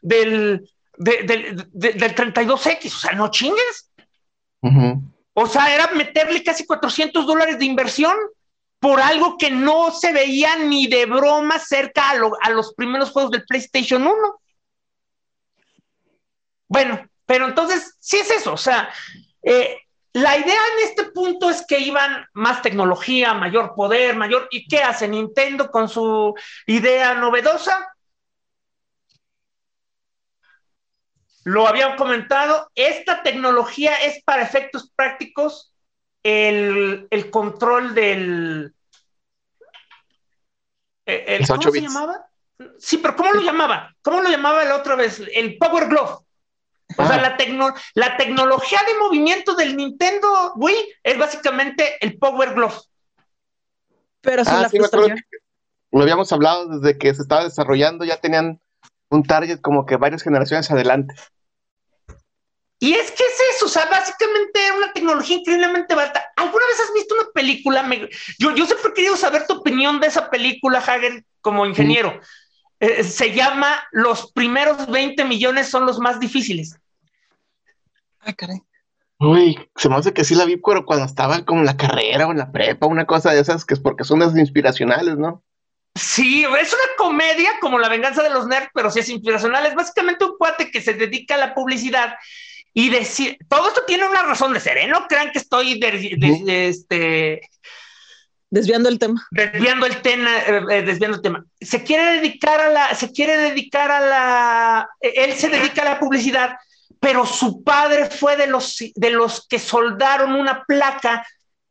[0.00, 3.90] del, del, 32X, o sea, no chingues.
[5.34, 8.14] O sea, era meterle casi 400 dólares de inversión
[8.84, 13.46] por algo que no se veía ni de broma cerca a, los primeros juegos del
[13.46, 14.40] PlayStation 1.
[16.68, 18.92] Bueno, pero entonces, sí es eso, o sea,
[19.42, 19.78] eh,
[20.12, 24.48] la idea en este punto es que iban más tecnología, mayor poder, mayor...
[24.50, 26.34] ¿Y qué hace Nintendo con su
[26.66, 27.90] idea novedosa?
[31.44, 35.73] Lo habían comentado, esta tecnología es para efectos prácticos
[36.24, 38.74] el, control del...
[41.06, 42.26] El, ¿Cómo se llamaba?
[42.78, 43.94] Sí, pero ¿cómo lo llamaba?
[44.02, 45.22] ¿Cómo lo llamaba la otra vez?
[45.34, 46.24] El Power Glove.
[46.96, 47.36] O sea, ah.
[47.36, 52.76] la, la tecnología de movimiento del Nintendo Wii es básicamente el Power Glove.
[54.20, 55.16] Pero sin ah, la
[55.94, 58.60] lo habíamos hablado desde que se estaba desarrollando, ya tenían
[59.10, 61.14] un target como que varias generaciones adelante.
[62.84, 66.22] Y es que es eso, o sea, básicamente una tecnología increíblemente barata.
[66.36, 67.82] ¿Alguna vez has visto una película?
[68.38, 72.20] yo, yo siempre he querido saber tu opinión de esa película, Hager, como ingeniero.
[72.80, 76.78] Eh, se llama Los primeros 20 millones son los más difíciles.
[78.20, 78.60] Ay, caray.
[79.18, 82.26] Uy, se me hace que sí la vi, pero cuando estaba como en la carrera
[82.26, 85.42] o en la prepa, una cosa de esas, que es porque son esas inspiracionales, ¿no?
[85.94, 89.64] Sí, es una comedia como La venganza de los nerds, pero sí es inspiracional.
[89.64, 92.16] Es básicamente un cuate que se dedica a la publicidad
[92.76, 94.88] y decir, todo esto tiene una razón de ser, ¿eh?
[94.88, 95.80] No crean que estoy
[96.48, 97.48] este,
[98.50, 99.24] desviando el tema.
[99.30, 101.44] Desviando el tema, eh, eh, desviando el tema.
[101.60, 106.00] Se quiere dedicar a la, se quiere dedicar a la, él se dedica a la
[106.00, 106.56] publicidad,
[106.98, 111.24] pero su padre fue de los, de los que soldaron una placa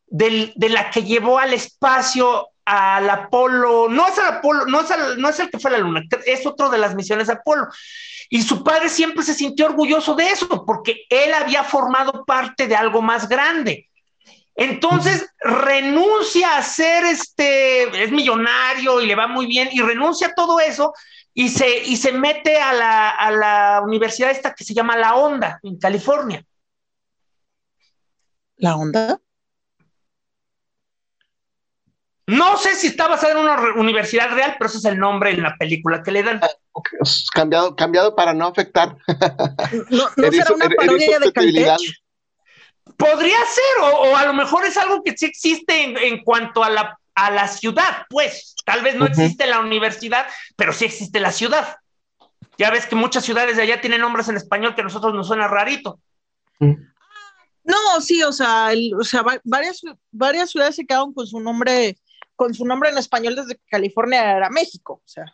[0.07, 5.29] de la que llevó al espacio al Apolo, no es al Apolo, no es, no
[5.29, 7.67] es el que fue a la Luna, es otro de las misiones Apolo.
[8.29, 12.75] Y su padre siempre se sintió orgulloso de eso, porque él había formado parte de
[12.75, 13.89] algo más grande.
[14.55, 20.33] Entonces renuncia a ser este, es millonario y le va muy bien, y renuncia a
[20.33, 20.93] todo eso
[21.33, 25.15] y se, y se mete a la, a la universidad esta que se llama La
[25.15, 26.45] Onda, en California.
[28.57, 29.19] ¿La Onda?
[32.27, 35.43] No sé si está basada en una universidad real, pero ese es el nombre en
[35.43, 36.39] la película que le dan.
[37.33, 38.97] Cambiado, cambiado para no afectar.
[39.89, 41.77] ¿No, será una parodia de Caltech?
[42.97, 46.99] Podría ser, o, a lo mejor es algo que sí existe en, cuanto a la,
[47.15, 48.55] a la ciudad, pues.
[48.65, 51.77] Tal vez no existe la universidad, pero sí existe la ciudad.
[52.57, 55.27] Ya ves que muchas ciudades de allá tienen nombres en español que a nosotros nos
[55.27, 55.99] suena rarito.
[56.59, 61.97] No, sí, o sea, o sea varias, varias ciudades se quedaron con su nombre
[62.35, 65.25] con su nombre en español desde que California era México, o sea.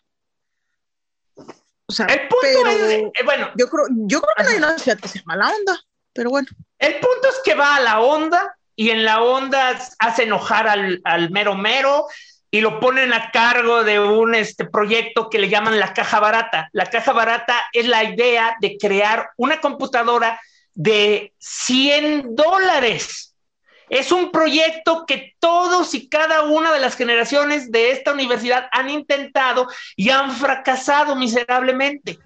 [1.90, 4.78] O sea, el punto es, eh, bueno, yo creo, yo creo que no hay una
[4.78, 5.84] ciudad que se llama la onda,
[6.14, 6.48] pero bueno.
[6.78, 11.02] El punto es que va a la onda y en la onda hace enojar al,
[11.04, 12.06] al mero mero
[12.52, 16.70] y lo ponen a cargo de un este, proyecto que le llaman la caja barata.
[16.74, 20.40] La caja barata es la idea de crear una computadora
[20.76, 23.29] de 100 dólares
[23.90, 28.90] es un proyecto que todos y cada una de las generaciones de esta universidad han
[28.90, 32.20] intentado y han fracasado miserablemente.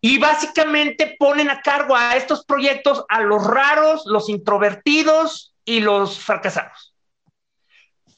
[0.00, 6.18] Y básicamente ponen a cargo a estos proyectos a los raros, los introvertidos y los
[6.18, 6.94] fracasados.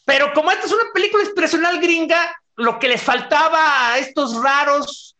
[0.04, 5.16] Pero como esta es una película inspiracional gringa, lo que les faltaba a estos raros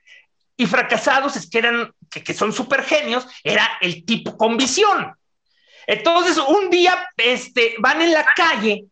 [0.57, 5.15] y fracasados es que eran, que, que son super genios, era el tipo con visión.
[5.87, 8.87] Entonces, un día este, van en la calle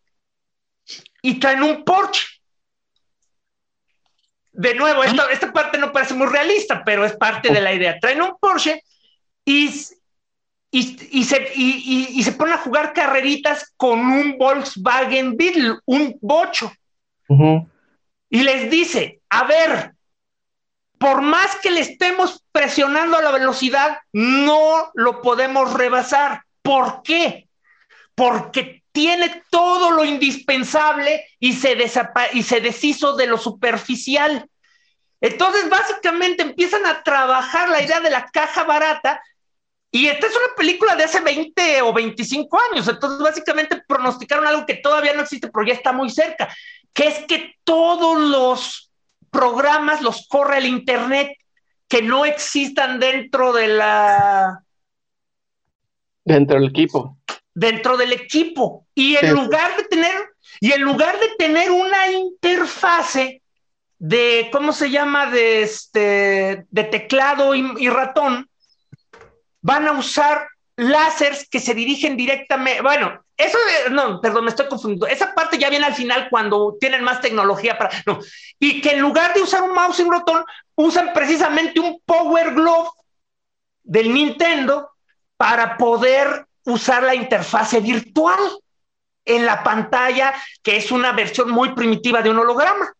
[1.22, 2.26] y traen un Porsche.
[4.53, 7.99] De nuevo, esta, esta parte no parece muy realista, pero es parte de la idea.
[7.99, 8.82] Traen un Porsche
[9.45, 9.68] y,
[10.70, 16.72] y, se, y, se ponen a jugar carreritas con un Volkswagen Beetle, un bocho.
[18.30, 19.95] Y les dice, a ver,
[20.99, 26.43] por más que le estemos presionando a la velocidad, no lo podemos rebasar.
[26.65, 27.47] ¿Por qué?
[28.15, 34.49] Porque tiene todo lo indispensable y se, deshizo de lo superficial.
[35.21, 39.21] Entonces, básicamente empiezan a trabajar la idea de la caja barata
[39.91, 42.89] y esta es una película de hace 20 o 25 años.
[42.89, 46.49] Entonces, básicamente pronosticaron algo que todavía no existe, pero ya está muy cerca,
[46.95, 48.91] que es que todos los
[49.31, 51.37] programas los corre el Internet
[51.89, 54.64] que no existan dentro de la
[56.25, 57.18] Dentro del equipo.
[57.55, 58.87] Dentro del equipo.
[58.95, 60.12] Y en lugar de tener,
[60.61, 63.43] y en lugar de tener una interfase
[63.99, 65.31] de, ¿cómo se llama?
[65.31, 68.49] De este, de teclado y, ratón,
[69.61, 72.83] van a usar láseres que se dirigen directamente.
[72.83, 73.59] Bueno, eso,
[73.91, 75.07] no, perdón, me estoy confundiendo.
[75.07, 77.91] Esa parte ya viene al final cuando tienen más tecnología para.
[78.07, 78.18] No.
[78.59, 80.45] Y que en lugar de usar un mouse y un ratón,
[80.75, 82.91] usan precisamente un Power Glove
[83.83, 84.93] del Nintendo
[85.45, 88.38] para poder usar la interfase virtual
[89.26, 90.32] en la pantalla,
[90.62, 92.90] que es una versión muy primitiva de un holograma.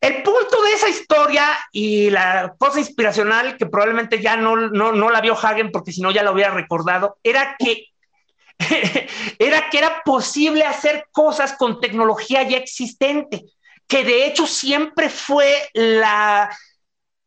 [0.00, 5.20] El punto de esa historia y la cosa inspiracional, que probablemente ya no, no, la
[5.20, 7.90] vio Hagen porque si no ya lo hubiera recordado, era que,
[9.38, 13.44] era que era posible hacer cosas con tecnología ya existente,
[13.86, 16.50] que de hecho siempre fue la,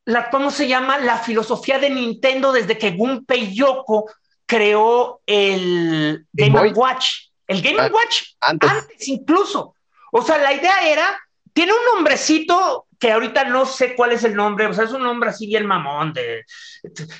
[0.07, 0.97] la, ¿cómo se llama?
[0.99, 4.09] La filosofía de Nintendo desde que Gunpei Yoko
[4.45, 7.07] creó el Game Watch.
[7.45, 8.71] El Game ah, Watch antes.
[9.09, 9.75] incluso.
[10.13, 11.19] O sea, la idea era,
[11.51, 15.03] tiene un nombrecito que ahorita no sé cuál es el nombre, o sea, es un
[15.03, 16.45] nombre así bien mamón, de,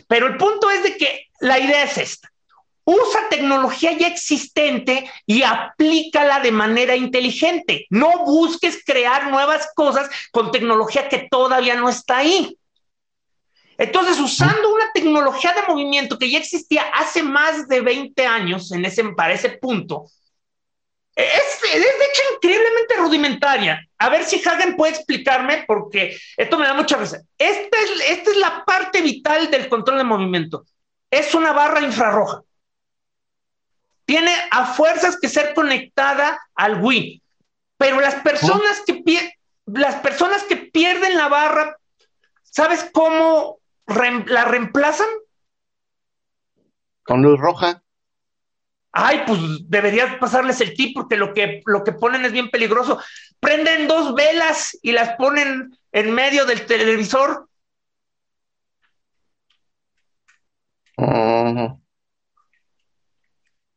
[0.07, 2.31] pero el punto es de que la idea es esta.
[2.85, 7.85] Usa tecnología ya existente y aplícala de manera inteligente.
[7.89, 12.57] No busques crear nuevas cosas con tecnología que todavía no está ahí.
[13.77, 18.85] Entonces, usando una tecnología de movimiento que ya existía hace más de 20 años en
[18.85, 20.05] ese, para ese punto,
[21.15, 23.87] es, de hecho increíblemente rudimentaria.
[23.97, 27.21] A ver si Hagen puede explicarme, porque esto me da mucha risa.
[27.37, 30.65] Esta es, esta es la parte vital del control de movimiento.
[31.09, 32.43] Es una barra infrarroja.
[34.05, 37.21] Tiene a fuerzas que ser conectada al Wii.
[37.77, 39.33] Pero las personas, que,
[39.65, 41.77] las personas que pierden la barra,
[42.43, 45.07] ¿sabes cómo la reemplazan.
[47.03, 47.81] Con luz roja.
[48.91, 52.99] Ay, pues deberías pasarles el tip porque lo que, lo que ponen es bien peligroso.
[53.39, 57.47] Prenden dos velas y las ponen en medio del televisor.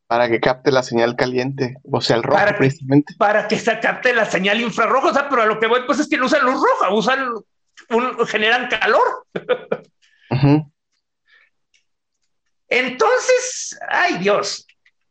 [0.07, 3.15] Para que capte la señal caliente, o sea, el rojo para precisamente.
[3.17, 6.01] para que se capte la señal infrarroja, o sea, pero a lo que voy pues
[6.01, 7.29] es que no usan luz roja, usan,
[7.91, 9.27] un, generan calor.
[12.69, 14.67] Entonces, ay Dios,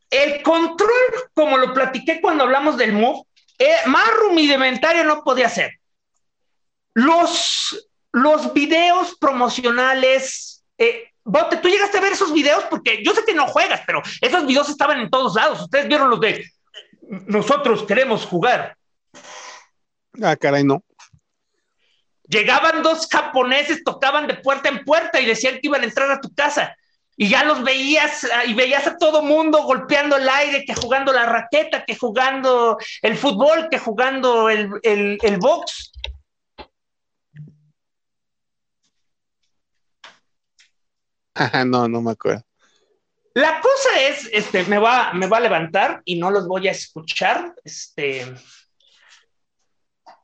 [0.10, 0.90] el control,
[1.34, 3.24] como lo platiqué cuando hablamos del Move,
[3.60, 5.74] eh, más rudimentario no podía ser.
[6.94, 13.24] Los, los videos promocionales, eh, Bote, tú llegaste a ver esos videos porque yo sé
[13.24, 15.62] que no juegas, pero esos videos estaban en todos lados.
[15.62, 16.44] Ustedes vieron los de
[17.28, 18.78] nosotros queremos jugar.
[20.22, 20.84] Ah, caray, no.
[22.30, 26.22] Llegaban dos japoneses, tocaban de puerta en puerta y decían que iban a entrar a
[26.22, 26.76] tu casa.
[27.18, 31.12] Y ya los veías ah, y veías a todo mundo golpeando el aire, que jugando
[31.12, 35.92] la raqueta, que jugando el fútbol, que jugando el, el, box.
[41.66, 42.44] No, no me acuerdo.
[43.34, 46.72] La cosa es, este, me va, me va a levantar y no los voy a
[46.72, 47.56] escuchar.
[47.64, 48.26] Este,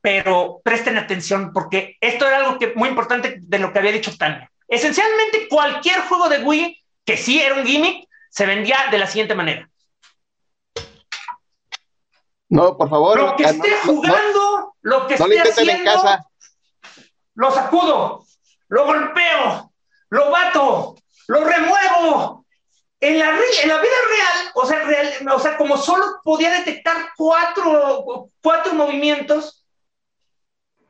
[0.05, 4.15] pero presten atención porque esto era algo que, muy importante de lo que había dicho
[4.15, 4.51] Tania.
[4.67, 9.33] Esencialmente cualquier juego de Wii que sí era un gimmick se vendía de la siguiente
[9.33, 9.67] manera.
[12.49, 13.19] No, por favor.
[13.19, 16.27] Lo que esté jugando, lo que esté haciendo, en casa.
[17.33, 18.25] lo sacudo,
[18.67, 19.71] lo golpeo,
[20.09, 20.97] lo bato,
[21.29, 22.45] lo remuevo.
[22.99, 26.95] En la, en la vida real, o sea, real, o sea, como solo podía detectar
[27.17, 29.64] cuatro, cuatro movimientos,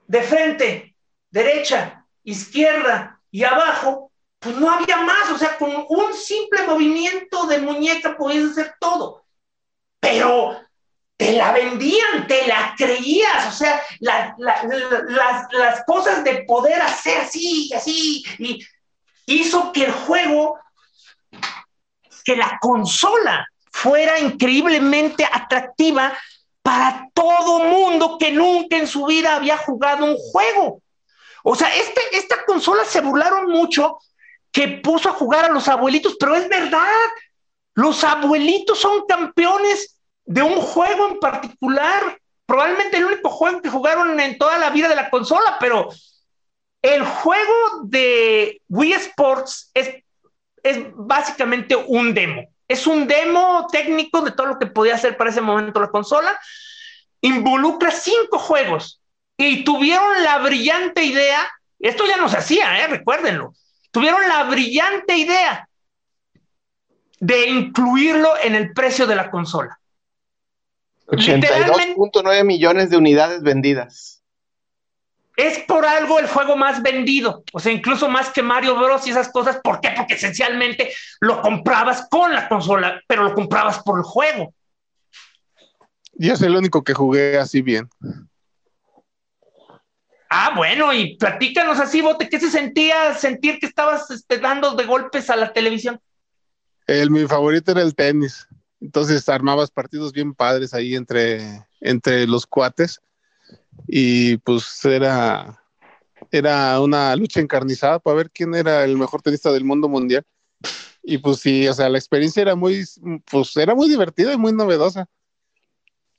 [0.07, 0.95] de frente,
[1.29, 7.59] derecha, izquierda y abajo, pues no había más, o sea, con un simple movimiento de
[7.59, 9.25] muñeca podías hacer todo.
[9.99, 10.59] Pero
[11.17, 17.69] te la vendían, te la creías, o sea, las, las, cosas de poder hacer así
[17.69, 18.59] y así, y
[19.25, 20.59] hizo que el juego,
[22.23, 26.17] que la consola fuera increíblemente atractiva
[26.65, 30.81] para todo mundo que nunca en su vida había jugado un juego.
[31.43, 33.99] O sea, este, esta consola se burlaron mucho
[34.51, 36.89] que puso a jugar a los abuelitos, pero es verdad,
[37.75, 44.19] los abuelitos son campeones de un juego en particular, probablemente el único juego que jugaron
[44.19, 45.89] en toda la vida de la consola, pero
[46.81, 47.53] el juego
[47.83, 50.03] de Wii Sports es,
[50.63, 52.54] es básicamente un demo.
[52.67, 56.39] Es un demo técnico de todo lo que podía hacer para ese momento la consola.
[57.21, 59.01] Involucra cinco juegos
[59.37, 61.47] y tuvieron la brillante idea,
[61.79, 62.87] esto ya no se hacía, ¿eh?
[62.87, 63.53] recuérdenlo,
[63.91, 65.67] tuvieron la brillante idea
[67.19, 69.79] de incluirlo en el precio de la consola.
[71.07, 74.14] 82.9 millones de unidades vendidas.
[75.35, 79.05] Es por algo el juego más vendido, o sea, incluso más que Mario Bros.
[79.05, 79.59] y esas cosas.
[79.63, 79.91] ¿Por qué?
[79.95, 84.53] Porque esencialmente lo comprabas con la consola, pero lo comprabas por el juego.
[86.17, 87.89] Y es el único que jugué así bien.
[90.29, 94.85] Ah, bueno, y platícanos así, Bote, ¿qué se sentía sentir que estabas este, dando de
[94.85, 95.99] golpes a la televisión?
[96.87, 98.47] El, mi favorito era el tenis.
[98.81, 103.01] Entonces armabas partidos bien padres ahí entre, entre los cuates
[103.87, 105.61] y pues era,
[106.31, 110.23] era una lucha encarnizada para ver quién era el mejor tenista del mundo mundial.
[111.03, 112.83] Y pues sí, o sea, la experiencia era muy,
[113.29, 115.07] pues era muy divertida y muy novedosa.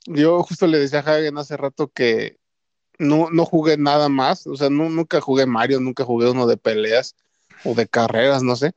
[0.05, 2.37] Yo justo le decía a Hagen hace rato que
[2.97, 7.15] no, no jugué nada más, o sea, nunca jugué Mario, nunca jugué uno de peleas
[7.63, 8.73] o de carreras, no sé,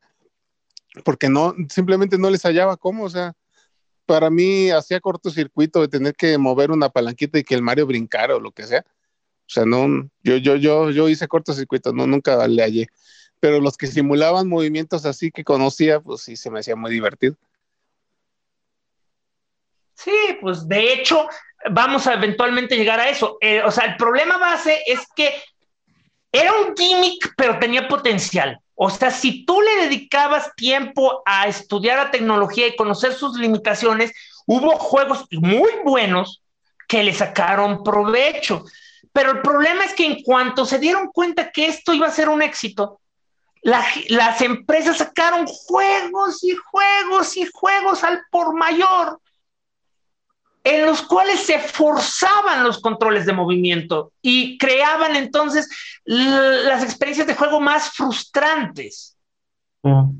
[1.05, 3.35] porque no, simplemente no les hallaba cómo, o sea,
[4.11, 8.35] para mí hacía cortocircuito de tener que mover una palanquita y que el Mario brincara
[8.35, 8.81] o lo que sea.
[8.81, 12.89] O sea, no, yo, yo, yo, yo hice cortocircuito, no, nunca le hallé.
[13.39, 17.37] Pero los que simulaban movimientos así que conocía, pues sí se me hacía muy divertido.
[19.95, 21.29] Sí, pues de hecho,
[21.71, 23.39] vamos a eventualmente llegar a eso.
[23.41, 25.41] Eh, o sea, el problema base es que
[26.33, 28.59] era un gimmick, pero tenía potencial.
[28.83, 34.11] O sea, si tú le dedicabas tiempo a estudiar la tecnología y conocer sus limitaciones,
[34.47, 36.43] hubo juegos muy buenos
[36.89, 38.65] que le sacaron provecho.
[39.13, 42.31] Pero el problema es que en cuanto se dieron cuenta que esto iba a ser
[42.31, 43.01] un éxito,
[43.61, 49.21] las empresas sacaron juegos y juegos y juegos al por mayor
[50.65, 55.69] en los cuales se forzaban los controles de movimiento y creaban entonces
[56.05, 59.17] las experiencias de juego más frustrantes.
[59.83, 60.11] Mm.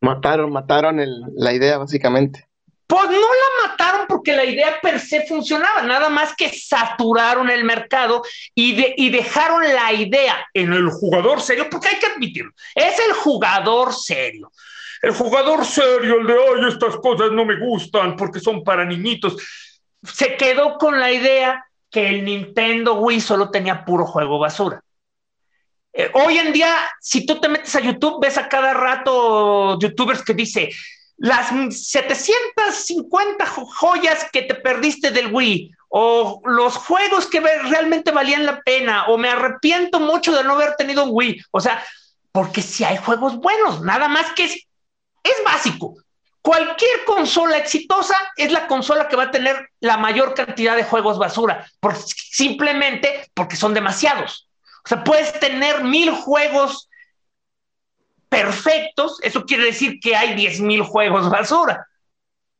[0.00, 1.00] Mataron, mataron
[1.36, 2.46] la idea básicamente.
[2.86, 7.62] Pues no la mataron porque la idea per se funcionaba, nada más que saturaron el
[7.62, 12.98] mercado y, y dejaron la idea en el jugador serio, porque hay que admitirlo, es
[12.98, 14.50] el jugador serio.
[15.02, 19.36] El jugador serio, el de, ay, estas cosas no me gustan porque son para niñitos,
[20.02, 24.82] se quedó con la idea que el Nintendo Wii solo tenía puro juego basura.
[25.92, 30.22] Eh, hoy en día, si tú te metes a YouTube, ves a cada rato youtubers
[30.22, 30.70] que dice
[31.16, 38.60] las 750 joyas que te perdiste del Wii o los juegos que realmente valían la
[38.62, 41.42] pena o me arrepiento mucho de no haber tenido un Wii.
[41.50, 41.84] O sea,
[42.32, 44.66] porque si hay juegos buenos, nada más que es,
[45.22, 45.94] es básico.
[46.42, 51.18] Cualquier consola exitosa es la consola que va a tener la mayor cantidad de juegos
[51.18, 51.66] basura,
[52.14, 54.48] simplemente porque son demasiados.
[54.84, 56.88] O sea, puedes tener mil juegos
[58.30, 61.86] perfectos, eso quiere decir que hay diez mil juegos basura.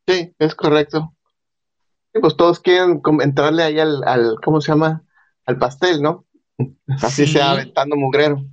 [0.07, 1.15] Sí, es correcto.
[2.13, 5.03] pues todos quieren entrarle ahí al, ¿cómo se llama?
[5.47, 6.27] Al pastel, ¿no?
[7.01, 8.45] Así sea aventando mugrero.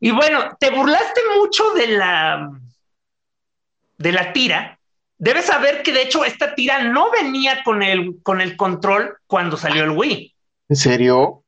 [0.00, 2.50] Y bueno, te burlaste mucho de la
[3.98, 4.78] de la tira,
[5.18, 9.56] debes saber que de hecho esta tira no venía con el, con el control cuando
[9.56, 10.34] salió el Wii.
[10.68, 11.42] ¿En serio?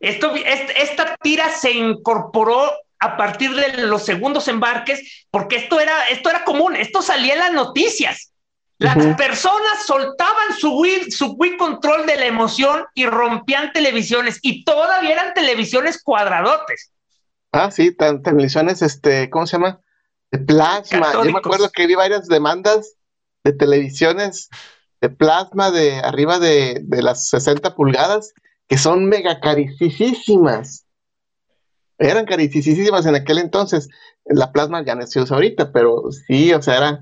[0.00, 6.30] Esto, esta tira se incorporó a partir de los segundos embarques, porque esto era, esto
[6.30, 8.32] era común, esto salía en las noticias.
[8.78, 14.64] Las personas soltaban su Wii, su Wii control de la emoción y rompían televisiones, y
[14.64, 16.92] todavía eran televisiones cuadradotes.
[17.52, 19.80] Ah, sí, televisiones, este, ¿cómo se llama?
[20.34, 21.12] De plasma.
[21.12, 22.96] Yo me acuerdo que vi varias demandas
[23.44, 24.48] de televisiones
[25.00, 28.34] de plasma de arriba de, las 60 pulgadas
[28.66, 30.86] que son mega caricísimas.
[31.98, 33.88] eran carísimas en aquel entonces.
[34.24, 37.00] La plasma ya no se usa ahorita, pero sí, o sea, era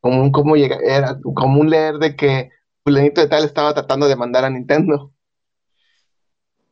[0.00, 2.50] como un, como llega, era como un leer de que
[2.84, 5.12] fulanito de tal estaba tratando de mandar a Nintendo.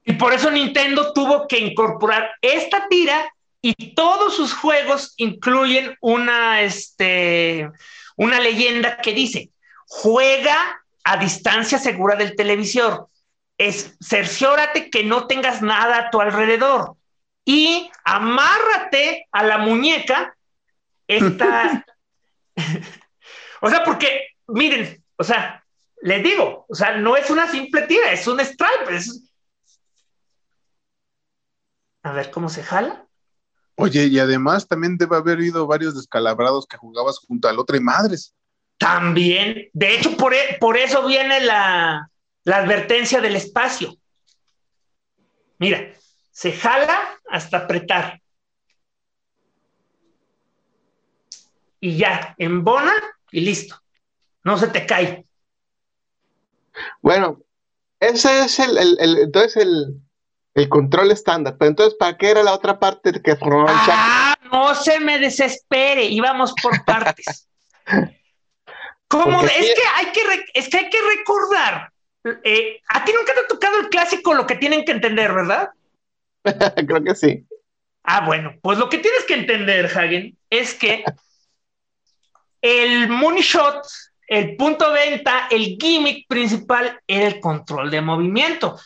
[0.05, 6.63] Y por eso Nintendo tuvo que incorporar esta tira y todos sus juegos incluyen una,
[6.63, 7.71] este,
[8.17, 9.51] una leyenda que dice,
[9.87, 13.09] juega a distancia segura del televisor.
[13.57, 16.95] Es cerciórate que no tengas nada a tu alrededor
[17.45, 20.37] y amárrate a la muñeca
[21.09, 21.85] esta.
[23.61, 25.65] o sea, porque, miren, o sea,
[26.03, 29.01] les digo, o sea, no es una simple tira, es un stripe.
[32.03, 33.08] A ver cómo se jala.
[33.81, 37.81] Oye, y además también debe haber habido varios descalabrados que jugabas junto al otro y
[37.81, 38.35] madres.
[38.76, 42.11] También, de hecho, por, e, por eso viene la,
[42.43, 43.97] la advertencia del espacio.
[45.59, 45.93] Mira,
[46.33, 48.20] se jala hasta apretar.
[51.79, 52.95] Y ya, embona
[53.31, 53.81] y listo.
[54.43, 55.24] No se te cae.
[57.01, 57.41] Bueno,
[58.01, 60.01] ese es el, el, entonces el,
[60.55, 61.57] el, control estándar.
[61.59, 65.18] Pero entonces, ¿para qué era la otra parte que formaba el ah, No se me
[65.18, 67.49] desespere, íbamos por partes.
[69.09, 69.42] ¿Cómo?
[69.42, 70.20] Es, que hay que
[70.55, 71.90] es que hay que recordar.
[72.44, 75.70] Eh, a ti nunca te ha tocado el clásico lo que tienen que entender, ¿verdad?
[76.86, 77.46] Creo que sí.
[78.03, 81.05] Ah, bueno, pues lo que tienes que entender, Hagen, es que
[82.61, 83.86] el money shot,
[84.26, 88.78] el punto de venta, el gimmick principal era el control de movimiento.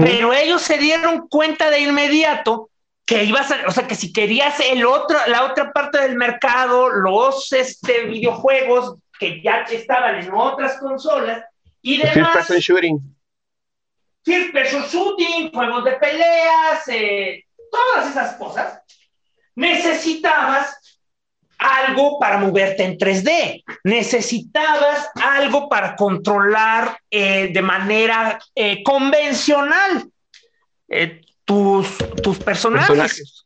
[0.00, 2.70] Pero ellos se dieron cuenta de inmediato
[3.04, 6.88] que ibas a, o sea, que si querías el otro, la otra parte del mercado,
[6.88, 11.44] los este, videojuegos que ya estaban en otras consolas
[11.82, 12.14] y demás.
[12.14, 13.16] First person shooting.
[14.24, 18.82] First person shooting, juegos de peleas, eh, todas esas cosas,
[19.54, 20.76] necesitabas
[21.58, 30.10] algo para moverte en 3D, necesitabas algo para controlar eh, de manera eh, convencional
[31.44, 31.88] tus,
[32.22, 32.88] tus personajes.
[32.88, 33.44] personajes.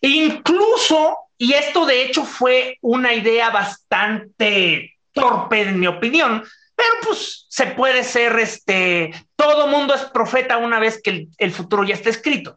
[0.00, 6.44] Incluso, y esto de hecho fue una idea bastante torpe en mi opinión,
[6.74, 11.84] pero pues se puede ser, este, todo mundo es profeta una vez que el, futuro
[11.84, 12.56] ya está escrito.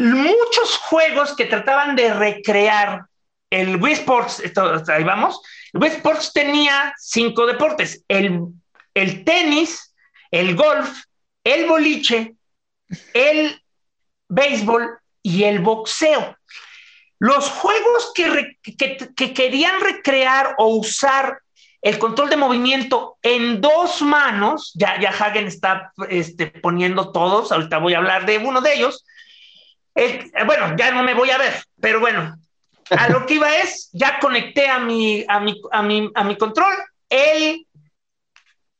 [0.00, 3.02] Muchos juegos que trataban de recrear
[3.50, 4.42] el Wii Sports,
[4.88, 5.38] ahí vamos,
[5.74, 8.46] el Wii Sports tenía cinco deportes, el,
[8.94, 9.94] el tenis,
[10.30, 11.04] el golf,
[11.44, 12.34] el boliche,
[13.12, 13.62] el
[14.26, 16.34] béisbol y el boxeo.
[17.18, 18.56] Los juegos que,
[19.34, 21.40] querían recrear o usar
[21.82, 27.76] el control de movimiento en dos manos, ya, ya Hagen está este, poniendo todos, ahorita
[27.76, 29.04] voy a hablar de uno de ellos.
[30.46, 32.36] Bueno, ya no me voy a ver, pero bueno,
[32.90, 36.36] a lo que iba es, ya conecté a mi, a mi, a mi, a mi
[36.36, 36.74] control
[37.08, 37.66] el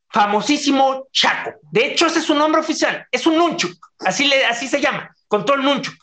[0.08, 1.52] famosísimo Chaco.
[1.70, 5.14] De hecho, ese es su nombre oficial, es un Nunchuk, así, le, así se llama,
[5.28, 5.94] control Nunchuk.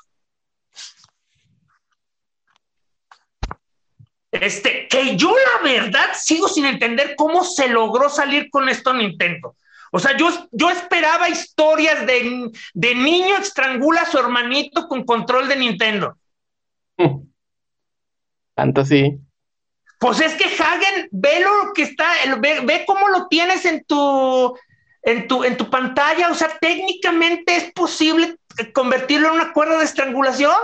[4.31, 9.55] Este, que yo la verdad sigo sin entender cómo se logró salir con esto Nintendo.
[9.91, 15.47] O sea, yo, yo esperaba historias de, de niño estrangula a su hermanito con control
[15.47, 16.17] de Nintendo.
[18.55, 19.19] Tanto sí.
[19.99, 22.05] Pues es que Hagen, ve lo que está,
[22.39, 24.55] ve, ve cómo lo tienes en tu,
[25.01, 26.29] en tu, en tu pantalla.
[26.29, 28.37] O sea, técnicamente es posible
[28.73, 30.55] convertirlo en una cuerda de estrangulación.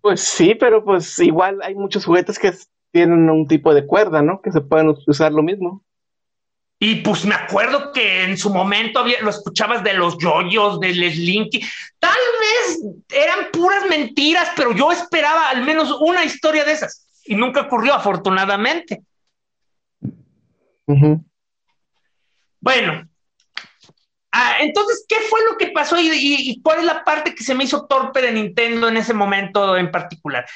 [0.00, 2.52] Pues sí, pero pues igual hay muchos juguetes que
[2.90, 4.40] tienen un tipo de cuerda, ¿no?
[4.40, 5.84] Que se pueden usar lo mismo.
[6.84, 11.12] Y pues me acuerdo que en su momento había, lo escuchabas de los yoyos, del
[11.12, 11.64] Slinky.
[12.00, 17.06] Tal vez eran puras mentiras, pero yo esperaba al menos una historia de esas.
[17.24, 19.00] Y nunca ocurrió, afortunadamente.
[22.58, 23.08] Bueno,
[24.34, 27.64] Ah, entonces, ¿qué fue lo que pasó y, cuál es la parte que se me
[27.64, 30.46] hizo torpe de Nintendo en ese momento en particular?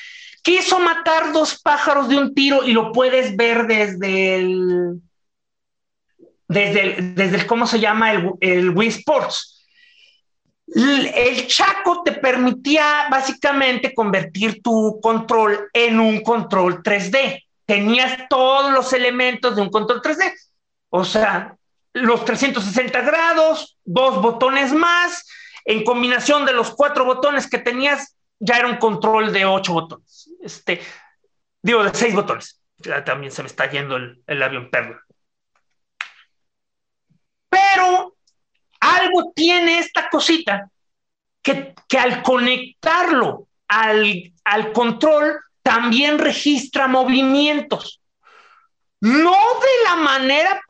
[0.43, 5.03] Quiso matar dos pájaros de un tiro y lo puedes ver desde el,
[6.49, 8.13] desde desde ¿cómo se llama?
[8.41, 9.67] El, Wii Sports.
[10.67, 17.43] el Chaco te permitía básicamente convertir tu control en un control 3D.
[17.65, 20.33] Tenías todos los elementos de un control 3D.
[20.91, 21.57] O sea,
[21.93, 25.27] los 360 grados, dos botones más,
[25.65, 30.31] en combinación de los cuatro botones que tenías, ya era un control de ocho botones.
[30.43, 30.81] Este,
[31.63, 32.61] digo, de seis botones.
[32.79, 35.01] Ya también se me está yendo el, avión perro.
[37.49, 38.17] Pero
[39.07, 40.71] algo tiene esta cosita
[41.43, 48.01] que, que al conectarlo al, al control también registra movimientos.
[49.01, 50.63] No de la manera,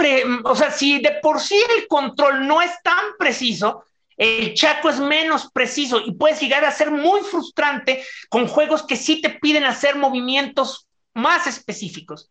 [0.44, 3.84] o sea, si de por sí el control no es tan preciso,
[4.16, 8.96] el Chaco es menos preciso y puedes llegar a ser muy frustrante con juegos que
[8.96, 12.30] sí te piden hacer movimientos más específicos.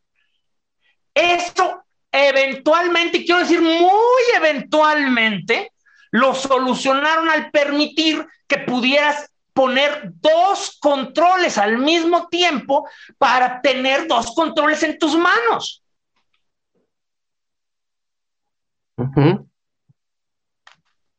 [1.13, 5.71] Esto eventualmente, quiero decir muy eventualmente,
[6.15, 12.87] lo solucionaron al permitir que pudieras poner dos controles al mismo tiempo
[13.17, 15.83] para tener dos controles en tus manos.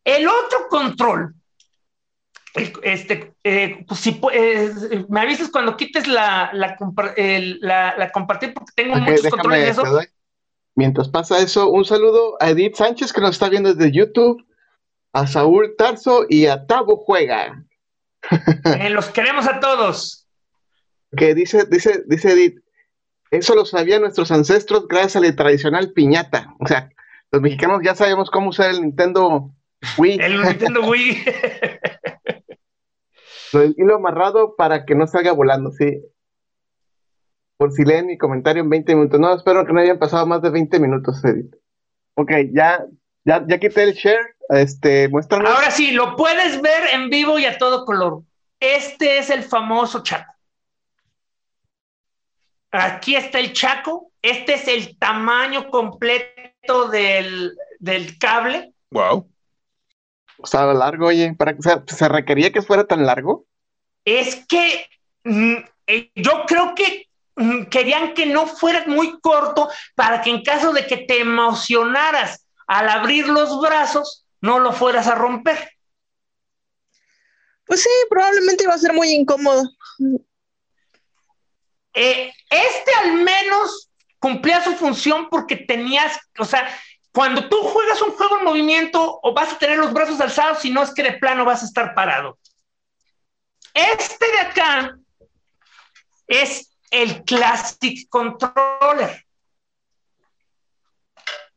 [0.03, 1.35] El otro control,
[2.55, 9.29] este, eh, pues si eh, me avisas cuando quites la, la, compartir porque tengo muchos
[9.29, 10.01] controles de eso.
[10.75, 14.46] Mientras pasa eso, un saludo a Edith Sánchez que nos está viendo desde YouTube,
[15.17, 17.65] a Saúl Tarso y a Tabo Juega.
[18.79, 20.29] Eh, los queremos a todos.
[21.17, 22.59] Que dice, dice, dice Edith,
[23.31, 26.55] eso lo sabían nuestros ancestros gracias a la tradicional piñata.
[26.61, 26.91] O sea,
[27.33, 29.55] los mexicanos ya sabemos cómo usar el Nintendo
[29.97, 30.19] Wii.
[30.21, 31.25] El Nintendo Wii.
[33.55, 36.03] El hilo amarrado para que no salga volando, sí.
[37.57, 39.19] Por si leen mi comentario en 20 minutos.
[39.19, 41.55] No, espero que no hayan pasado más de 20 minutos, Edith.
[42.17, 42.85] Ok, ya,
[43.27, 44.37] ya, ya quité el share.
[44.49, 45.51] Este, muéstranos.
[45.51, 48.23] Ahora sí, lo puedes ver en vivo y a todo color.
[48.61, 50.33] Este es el famoso Chaco.
[52.71, 54.13] Aquí está el Chaco.
[54.23, 58.73] Este es el tamaño completo del, del cable.
[58.91, 59.29] Wow.
[60.39, 63.47] O sea, largo, oye, para que se requería que fuera tan largo.
[64.05, 64.87] Es que
[65.25, 65.57] mm,
[65.89, 70.73] eh, yo creo que mm, querían que no fuera muy corto para que en caso
[70.73, 75.73] de que te emocionaras al abrir los brazos, no lo fueras a romper.
[77.65, 79.69] Pues sí, probablemente iba a ser muy incómodo.
[81.95, 86.69] Eh, este al menos cumplía su función porque tenías, o sea,
[87.13, 90.71] cuando tú juegas un juego en movimiento o vas a tener los brazos alzados, si
[90.71, 92.39] no es que de plano vas a estar parado.
[93.73, 94.99] Este de acá
[96.27, 99.26] es el Classic Controller.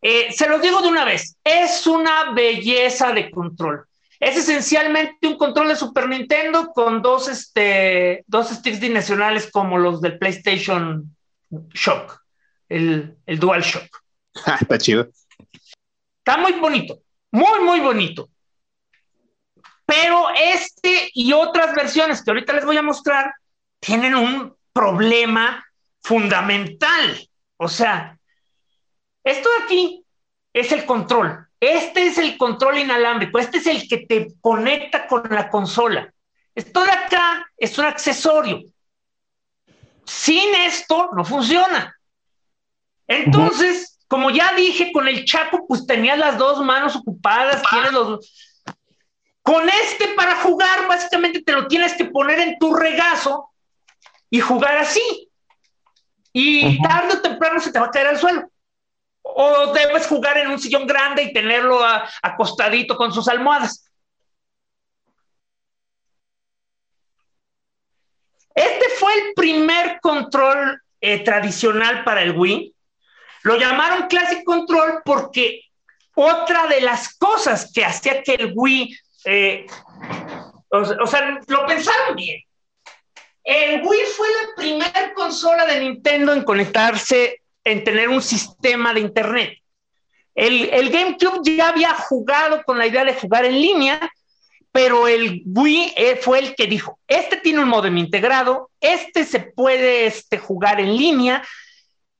[0.01, 3.85] Eh, se lo digo de una vez, es una belleza de control.
[4.19, 10.01] Es esencialmente un control de Super Nintendo con dos, este, dos sticks dimensionales como los
[10.01, 11.15] del PlayStation
[11.73, 12.21] Shock,
[12.67, 13.87] el, el Dual Shock.
[14.61, 15.09] Está chido.
[16.19, 16.99] Está muy bonito,
[17.31, 18.29] muy, muy bonito.
[19.85, 23.33] Pero este y otras versiones que ahorita les voy a mostrar
[23.79, 25.65] tienen un problema
[26.03, 27.27] fundamental.
[27.57, 28.18] O sea,
[29.23, 30.05] esto de aquí
[30.53, 31.47] es el control.
[31.59, 33.39] Este es el control inalámbrico.
[33.39, 36.13] Este es el que te conecta con la consola.
[36.55, 38.63] Esto de acá es un accesorio.
[40.05, 41.95] Sin esto no funciona.
[43.07, 48.63] Entonces, como ya dije, con el Chaco, pues tenías las dos manos ocupadas, tienes los.
[49.41, 53.49] Con este para jugar, básicamente te lo tienes que poner en tu regazo
[54.29, 55.29] y jugar así.
[56.33, 58.48] Y tarde o temprano se te va a caer al suelo.
[59.35, 61.79] O debes jugar en un sillón grande y tenerlo
[62.21, 63.89] acostadito con sus almohadas.
[68.53, 72.75] Este fue el primer control eh, tradicional para el Wii
[73.43, 75.61] lo llamaron Classic Control porque
[76.15, 79.65] otra de las cosas que hacía que el Wii, eh,
[80.69, 82.41] o, sea, lo pensaron bien.
[83.43, 89.01] El Wii fue la primera consola de Nintendo en conectarse, en tener un sistema de
[89.01, 89.57] Internet.
[90.35, 93.99] El, el, GameCube ya había jugado con la idea de jugar en línea,
[94.71, 99.39] pero el Wii eh, fue el que dijo, este tiene un modem integrado, este se
[99.39, 101.43] puede este, jugar en línea,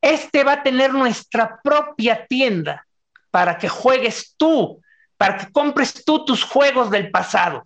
[0.01, 2.85] este va a tener nuestra propia tienda
[3.31, 4.81] para que juegues tú,
[5.17, 7.63] para que compres tú tus juegos del pasado.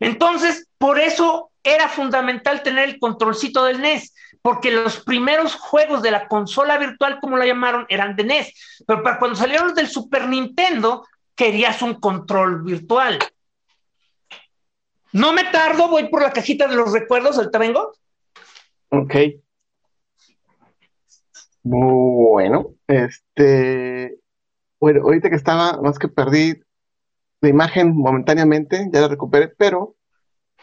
[0.00, 6.10] Entonces, por eso era fundamental tener el controlcito del NES, porque los primeros juegos de
[6.10, 8.82] la consola virtual, como la llamaron, eran de NES.
[8.86, 13.18] Pero para cuando salieron del Super Nintendo, querías un control virtual.
[15.12, 17.92] No me tardo, voy por la cajita de los recuerdos, ahorita vengo.
[18.88, 19.14] Ok.
[21.62, 24.18] Bueno, este,
[24.80, 26.60] bueno, ahorita que estaba, más que perdí
[27.40, 29.94] la imagen momentáneamente, ya la recuperé, pero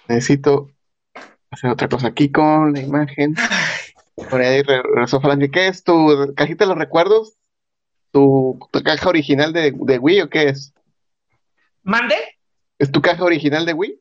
[0.10, 0.72] necesito
[1.52, 3.36] hacer otra cosa aquí con la imagen.
[4.30, 7.38] Por ahí regresó ¿Qué es tu cajita de los recuerdos?
[8.12, 10.74] ¿Tu, caja original de, Wii o qué es?
[11.84, 12.16] ¿Mande?
[12.78, 14.00] ¿Es tu caja original de Wii?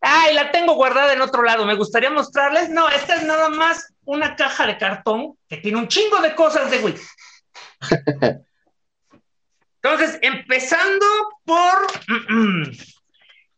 [0.00, 1.64] Ay, la tengo guardada en otro lado.
[1.64, 2.70] Me gustaría mostrarles.
[2.70, 6.70] No, esta es nada más una caja de cartón que tiene un chingo de cosas
[6.70, 6.94] de Wii.
[9.82, 11.06] Entonces, empezando
[11.44, 11.86] por.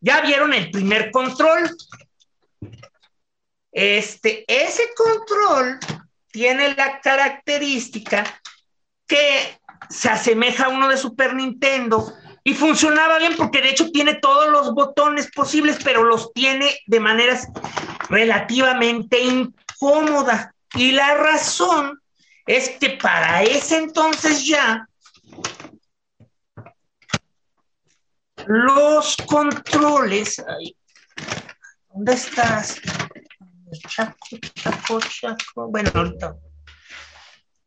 [0.00, 1.70] ya vieron el primer control.
[3.74, 5.80] Este, ese control
[6.30, 8.24] tiene la característica
[9.06, 9.58] que
[9.90, 12.14] se asemeja a uno de Super Nintendo
[12.44, 17.00] y funcionaba bien porque de hecho tiene todos los botones posibles, pero los tiene de
[17.00, 17.48] maneras
[18.08, 20.50] relativamente incómodas.
[20.74, 22.00] Y la razón
[22.46, 24.86] es que para ese entonces ya
[28.46, 30.42] los controles,
[31.92, 32.80] ¿dónde estás?
[33.78, 35.68] Chaco, chaco, chaco.
[35.70, 36.36] Bueno, ahorita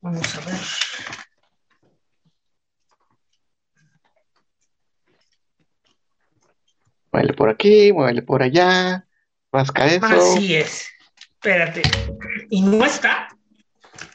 [0.01, 0.59] vamos a ver.
[7.11, 9.07] Muévele por aquí, muévele por allá,
[9.51, 10.05] rasca eso.
[10.05, 10.87] Así es.
[11.19, 11.81] Espérate.
[12.49, 13.29] Y no está.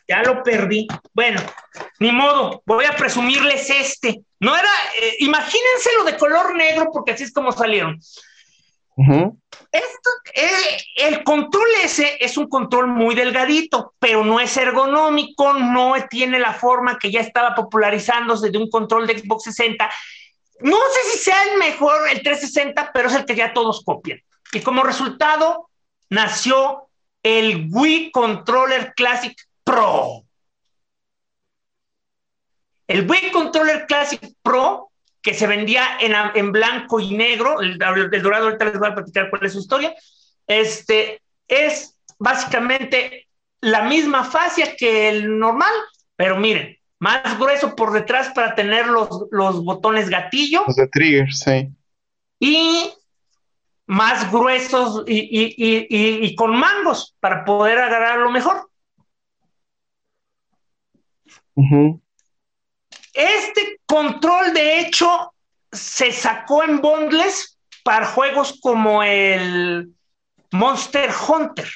[0.09, 0.87] Ya lo perdí.
[1.15, 1.41] Bueno,
[1.99, 4.23] ni modo, voy a presumirles este.
[4.41, 4.69] No era,
[5.01, 7.99] eh, imagínense lo de color negro, porque así es como salieron.
[10.35, 16.39] Eh, el control ese es un control muy delgadito, pero no es ergonómico, no tiene
[16.39, 19.91] la forma que ya estaba popularizándose de un control de Xbox 60.
[20.61, 24.21] No sé si sea el mejor, el 360, pero es el que ya todos copian.
[24.53, 25.71] Y como resultado,
[26.11, 26.89] nació
[27.23, 30.25] el Wii Controller Classic Pro.
[32.87, 34.92] El Wii Controller Classic Pro
[35.23, 39.47] que se vendía en, blanco y negro, el, dorado, ahorita les voy a platicar cuál
[39.47, 39.95] es su historia,
[40.47, 43.29] este, es básicamente
[43.61, 45.73] la misma fascia que el normal,
[46.17, 50.65] pero miren, más grueso por detrás para tener los, los botones gatillo.
[50.67, 51.69] Los de trigger, sí.
[52.41, 52.93] Y
[53.87, 58.69] más gruesos y, con mangos para poder agarrarlo mejor.
[63.13, 65.35] Este control, de hecho,
[65.71, 69.93] se sacó en bundles para juegos como el
[70.53, 71.69] Monster Hunter,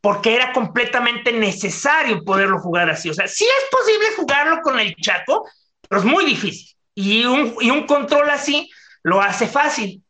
[0.00, 3.10] porque era completamente necesario poderlo jugar así.
[3.10, 5.48] O sea, sí es posible jugarlo con el Chaco,
[5.88, 6.74] pero es muy difícil.
[6.94, 8.70] Y un, y un control así
[9.02, 10.02] lo hace fácil.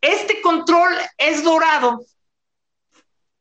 [0.00, 2.04] Este control es dorado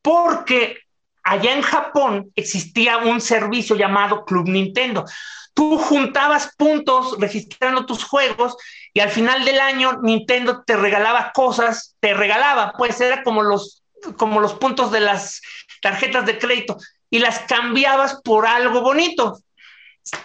[0.02, 0.78] porque
[1.24, 5.06] allá en Japón existía un servicio llamado Club Nintendo
[5.54, 8.56] tú juntabas puntos registrando tus juegos
[8.94, 13.84] y al final del año Nintendo te regalaba cosas, te regalaba, pues era como los,
[14.18, 15.42] como los puntos de las
[15.82, 16.78] tarjetas de crédito
[17.10, 19.40] y las cambiabas por algo bonito.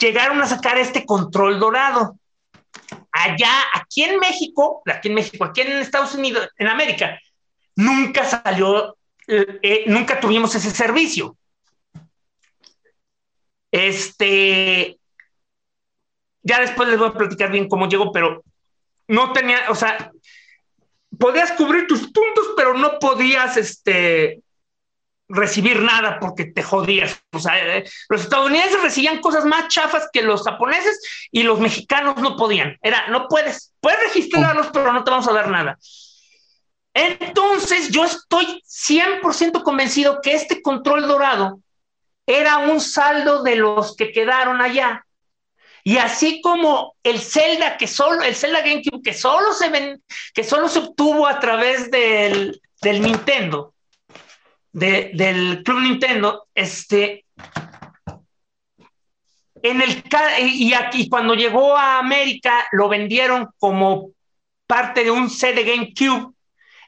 [0.01, 2.16] Llegaron a sacar este control dorado.
[3.12, 7.18] Allá, aquí en México, aquí en México, aquí en Estados Unidos, en América,
[7.76, 11.37] nunca salió, eh, eh, nunca tuvimos ese servicio.
[13.70, 14.97] Este,
[16.49, 18.42] ya después les voy a platicar bien cómo llegó, pero
[19.07, 20.11] no tenía, o sea,
[21.18, 24.42] podías cubrir tus puntos, pero no podías, este,
[25.28, 27.22] recibir nada porque te jodías.
[27.32, 32.16] O sea, eh, los estadounidenses recibían cosas más chafas que los japoneses y los mexicanos
[32.16, 32.78] no podían.
[32.82, 35.78] Era, no puedes, puedes registrarlos, pero no te vamos a dar nada.
[36.94, 41.61] Entonces, yo estoy 100% convencido que este control dorado
[42.26, 45.07] era un saldo de los que quedaron allá
[45.89, 50.03] y así como el Zelda que solo, el Zelda GameCube que solo se ven,
[50.34, 53.72] que solo se obtuvo a través del, del Nintendo,
[54.70, 57.24] del Club Nintendo, este,
[59.62, 60.05] en el
[60.41, 64.11] y aquí cuando llegó a América lo vendieron como
[64.66, 66.34] parte de un de GameCube.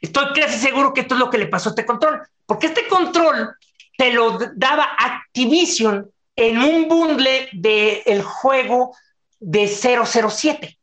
[0.03, 2.87] Estoy casi seguro que esto es lo que le pasó a este control, porque este
[2.87, 3.57] control
[3.97, 8.97] te lo daba Activision en un bundle del el juego
[9.39, 10.79] de 007,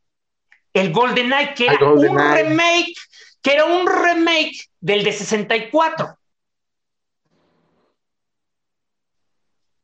[0.71, 2.93] el Golden Knight, que era un remake,
[3.41, 6.15] que era un remake del de 64.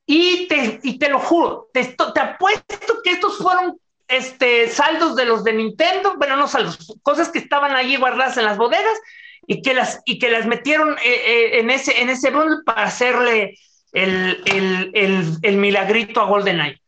[0.05, 5.25] Y te, y te lo juro, te, te, apuesto que estos fueron este, saldos de
[5.25, 8.99] los de Nintendo, bueno, no saldos, cosas que estaban allí guardadas en las bodegas
[9.47, 12.83] y que las, y que las metieron eh, eh, en, ese, en ese bundle para
[12.83, 13.57] hacerle
[13.93, 16.81] el, milagrito a GoldenEye.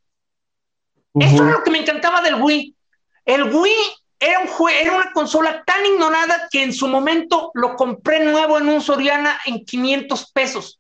[1.14, 2.76] Eso es lo que me encantaba del Wii.
[3.24, 3.76] El Wii
[4.20, 8.68] era, un era una consola tan ignorada que en su momento lo compré nuevo en
[8.68, 10.80] un Soriana en 500 pesos.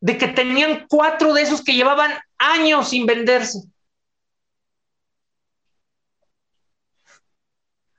[0.00, 3.60] De que tenían cuatro de esos que llevaban años sin venderse.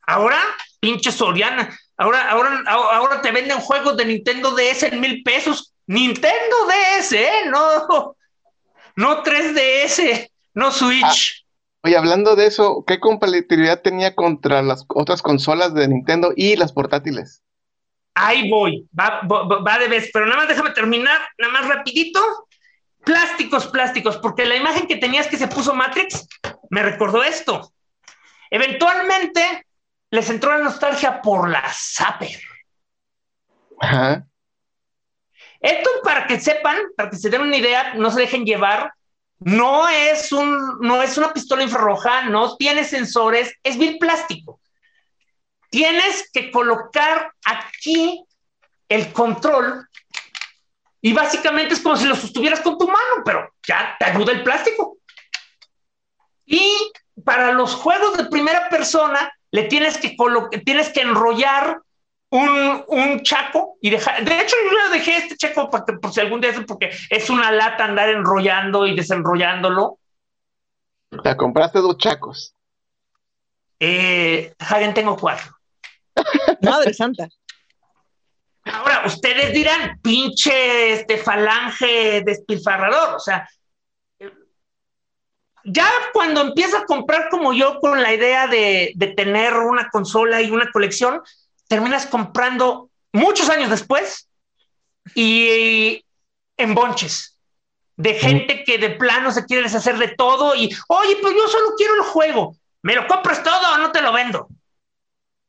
[0.02, 0.40] Ahora,
[0.80, 5.74] pinche Soriana, ahora, ahora, ahora te venden juegos de Nintendo DS en mil pesos.
[5.88, 7.46] Nintendo DS, ¿eh?
[7.50, 8.16] No,
[8.96, 11.46] no 3DS, no Switch.
[11.46, 16.56] Ah, oye, hablando de eso, ¿qué compatibilidad tenía contra las otras consolas de Nintendo y
[16.56, 17.42] las portátiles?
[18.14, 22.20] Ahí voy, va, va de vez, pero nada más déjame terminar, nada más rapidito.
[23.06, 26.28] Plásticos, plásticos, porque la imagen que tenías que se puso Matrix
[26.70, 27.72] me recordó esto.
[28.50, 29.66] Eventualmente
[30.10, 32.40] les entró la nostalgia por la Zapper.
[33.80, 34.28] Ajá.
[35.60, 38.94] Esto para que sepan, para que se den una idea, no se dejen llevar,
[39.40, 44.60] no es, un, no es una pistola infrarroja, no tiene sensores, es bien plástico.
[45.70, 48.24] Tienes que colocar aquí
[48.90, 49.88] el control
[51.02, 54.44] y básicamente es como si lo sostuvieras con tu mano, pero ya te ayuda el
[54.44, 54.98] plástico.
[56.46, 56.92] Y
[57.24, 60.16] para los juegos de primera persona, le tienes que,
[60.66, 61.82] tienes que enrollar
[62.30, 64.24] un, chaco y dejar.
[64.24, 67.30] De hecho, yo le dejé este chaco para que, por si algún día, porque es
[67.30, 70.00] una lata andar enrollando y desenrollándolo.
[71.12, 72.54] ¿La compraste dos chacos?
[73.80, 75.56] Eh, Hagen, tengo cuatro.
[76.62, 77.30] Madre santa.
[78.66, 83.48] Ahora, ustedes dirán, pinche este falange despilfarrador, o sea,
[85.70, 90.50] ya cuando empieza a comprar como yo con la idea de, tener una consola y
[90.50, 91.22] una colección,
[91.68, 94.30] terminas comprando muchos años después
[95.16, 96.04] y
[96.58, 97.38] en bonches
[97.96, 101.74] de gente que de plano se quiere deshacer de todo y, oye, pues yo solo
[101.76, 104.48] quiero el juego, ¿me lo compras todo o no te lo vendo?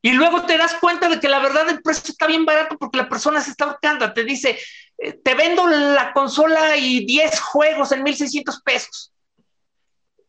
[0.01, 2.99] Y luego te das cuenta de que la verdad el precio está bien barato porque
[2.99, 4.59] la persona se está ahorcando, te dice,
[4.97, 9.13] eh, te vendo la consola y 10 juegos en 1600 pesos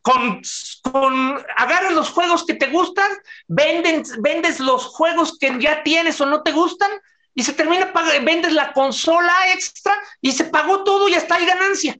[0.02, 0.40] con,
[0.82, 3.10] con agarras los juegos que te gustan,
[3.48, 6.90] vendes los juegos que ya tienes o no te gustan
[7.34, 7.92] y se termina,
[8.22, 11.98] vendes la consola extra y se pagó todo y hasta hay ganancia.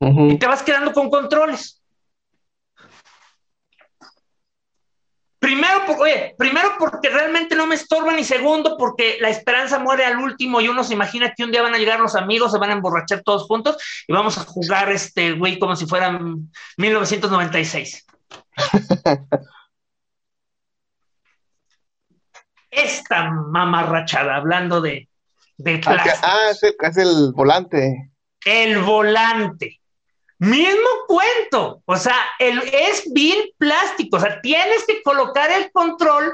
[0.00, 1.75] Y te vas quedando con controles.
[5.46, 5.84] Primero,
[6.36, 10.66] primero porque realmente no me estorban y segundo porque la esperanza muere al último y
[10.66, 13.22] uno se imagina que un día van a llegar los amigos, se van a emborrachar
[13.22, 13.76] todos juntos
[14.08, 18.06] y vamos a jugar este güey como si fueran 1996.
[22.68, 25.08] Esta mamarrachada, hablando de,
[25.58, 28.10] de Ah, es es el volante.
[28.44, 29.80] El volante.
[30.38, 36.32] Mismo cuento, o sea, el, es bien plástico, o sea, tienes que colocar el control,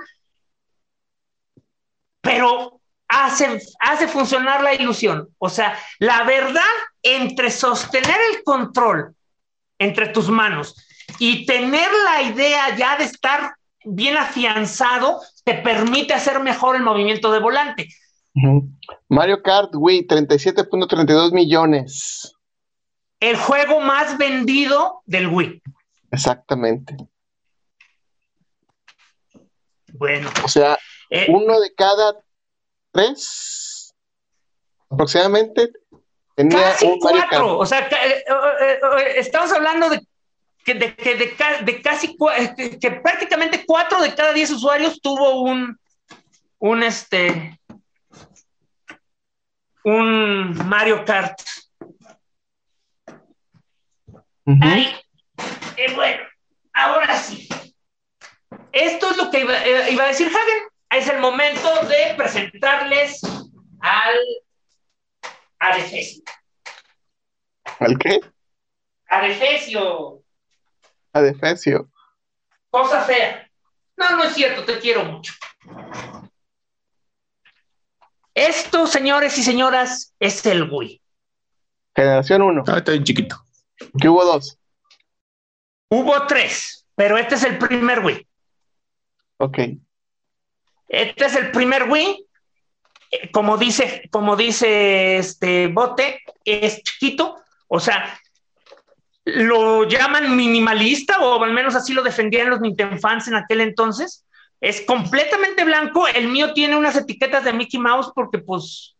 [2.20, 5.28] pero hace, hace funcionar la ilusión.
[5.38, 6.62] O sea, la verdad
[7.02, 9.14] entre sostener el control
[9.78, 10.74] entre tus manos
[11.18, 17.30] y tener la idea ya de estar bien afianzado, te permite hacer mejor el movimiento
[17.32, 17.88] de volante.
[19.08, 22.31] Mario Kart Wii, 37.32 millones
[23.22, 25.62] el juego más vendido del Wii.
[26.10, 26.96] Exactamente.
[29.92, 30.28] Bueno.
[30.44, 30.76] O sea,
[31.08, 32.16] eh, uno de cada
[32.90, 33.94] tres
[34.90, 35.70] aproximadamente
[36.34, 37.58] tenía un cuatro.
[37.58, 38.80] O sea, eh, eh,
[39.16, 40.04] estamos hablando de
[40.64, 42.16] que, de, casi
[42.80, 45.78] que prácticamente cuatro de cada diez usuarios tuvo un
[46.58, 47.60] un este
[49.84, 51.40] un Mario Kart
[54.46, 56.22] eh, bueno,
[56.72, 57.48] ahora sí.
[58.72, 60.68] Esto es lo que iba, eh, a decir Hagen.
[60.90, 63.20] Es el momento de presentarles
[63.80, 64.14] al
[65.58, 66.22] Adefesio.
[67.78, 68.20] ¿Al qué?
[69.08, 70.22] Adefesio.
[71.12, 71.90] Adefesio.
[72.70, 73.48] Cosa fea.
[73.96, 75.32] No, no es cierto, te quiero mucho.
[78.34, 81.00] Esto, señores y señoras, es el Wii.
[81.94, 82.64] Generación 1.
[82.66, 83.36] Ah, está bien chiquito.
[84.00, 84.58] ¿Qué hubo dos?
[85.88, 88.26] Hubo tres, pero este es el primer Wii.
[89.38, 89.58] Ok.
[90.88, 92.26] Este es el primer Wii.
[93.10, 97.36] Eh, como dice, como dice este bote, es chiquito.
[97.68, 98.18] O sea,
[99.24, 104.24] lo llaman minimalista, o al menos así lo defendían los Nintendo fans en aquel entonces.
[104.60, 106.06] Es completamente blanco.
[106.08, 108.96] El mío tiene unas etiquetas de Mickey Mouse porque, pues,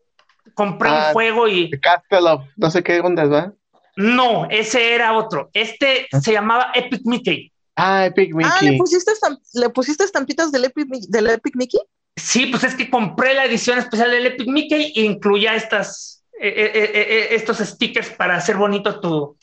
[0.55, 1.71] compré un ah, juego y.
[1.71, 3.55] Castle of, no sé qué ondas, ¿verdad?
[3.97, 5.51] No, ese era otro.
[5.53, 6.21] Este ah.
[6.21, 7.53] se llamaba Epic Mickey.
[7.77, 8.53] Ah, Epic Mickey.
[8.53, 9.13] Ah, ¿le pusiste,
[9.55, 11.81] ¿le pusiste estampitas del Epic, del Epic Mickey?
[12.17, 16.49] Sí, pues es que compré la edición especial del Epic Mickey e incluía estas, eh,
[16.49, 19.39] eh, eh, estos stickers para hacer bonito tu,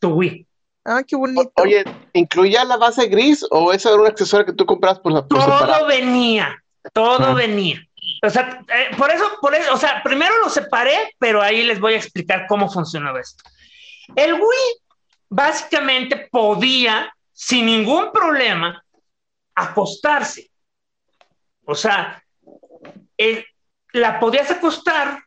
[0.00, 0.46] tu Wii.
[0.84, 1.50] Ah, qué bonito.
[1.56, 5.26] Oye, ¿incluía la base gris o eso era un accesorio que tú compras por la
[5.26, 5.86] por Todo separado?
[5.86, 6.62] venía,
[6.92, 7.34] todo Ah.
[7.34, 7.80] venía.
[8.22, 11.80] O sea, eh, por eso, por eso, o sea, primero lo separé, pero ahí les
[11.80, 13.42] voy a explicar cómo funcionaba esto.
[14.14, 14.82] El Wii
[15.28, 18.84] básicamente podía, sin ningún problema,
[19.54, 20.50] acostarse.
[21.64, 22.22] O sea,
[23.92, 25.24] la podías acostar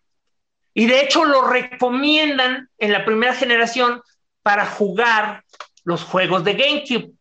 [0.73, 4.01] y de hecho lo recomiendan en la primera generación
[4.41, 5.43] para jugar
[5.83, 7.11] los juegos de GameCube,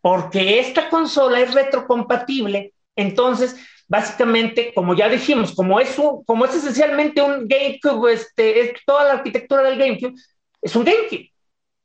[0.00, 2.72] porque esta consola es retrocompatible.
[2.94, 3.56] Entonces,
[3.88, 9.12] básicamente, como ya dijimos, como es, como es esencialmente un GameCube, este, es toda la
[9.14, 10.14] arquitectura del GameCube,
[10.62, 10.88] es un.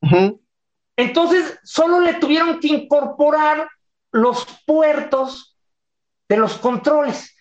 [0.02, 0.42] Ujú.
[0.98, 3.68] Entonces, solo le tuvieron que incorporar
[4.12, 5.58] los puertos
[6.30, 7.36] de los controles.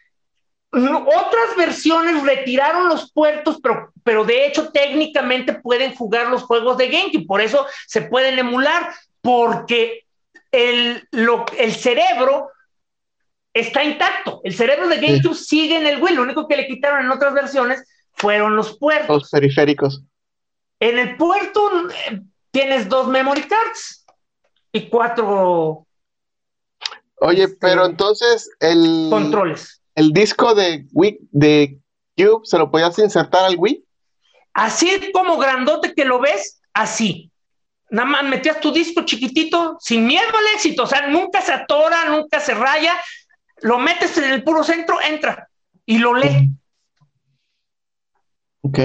[0.74, 6.88] Otras versiones retiraron los puertos, pero, pero de hecho técnicamente pueden jugar los juegos de
[6.88, 10.06] GameCube, por eso se pueden emular, porque
[10.50, 12.48] el, lo- el cerebro
[13.52, 17.04] está intacto, el cerebro de GameCube sigue en el Wii, lo único que le quitaron
[17.04, 19.08] en otras versiones fueron los puertos.
[19.22, 20.02] Los periféricos.
[20.82, 22.20] En el puerto eh,
[22.50, 24.04] tienes dos memory cards
[24.72, 25.86] y cuatro
[27.20, 29.80] Oye, Este- pero entonces el, controles.
[29.94, 31.78] el disco de Wii, de
[32.16, 33.84] Cube, ¿se lo podías insertar al Wii?
[34.54, 37.30] Así como grandote que lo ves, así.
[37.90, 42.06] Nada más metías tu disco chiquitito, sin miedo al éxito, o sea, nunca se atora,
[42.08, 42.94] nunca se raya,
[43.60, 45.48] lo metes en el puro centro, entra
[45.86, 46.50] y lo lee.
[48.62, 48.78] Ok.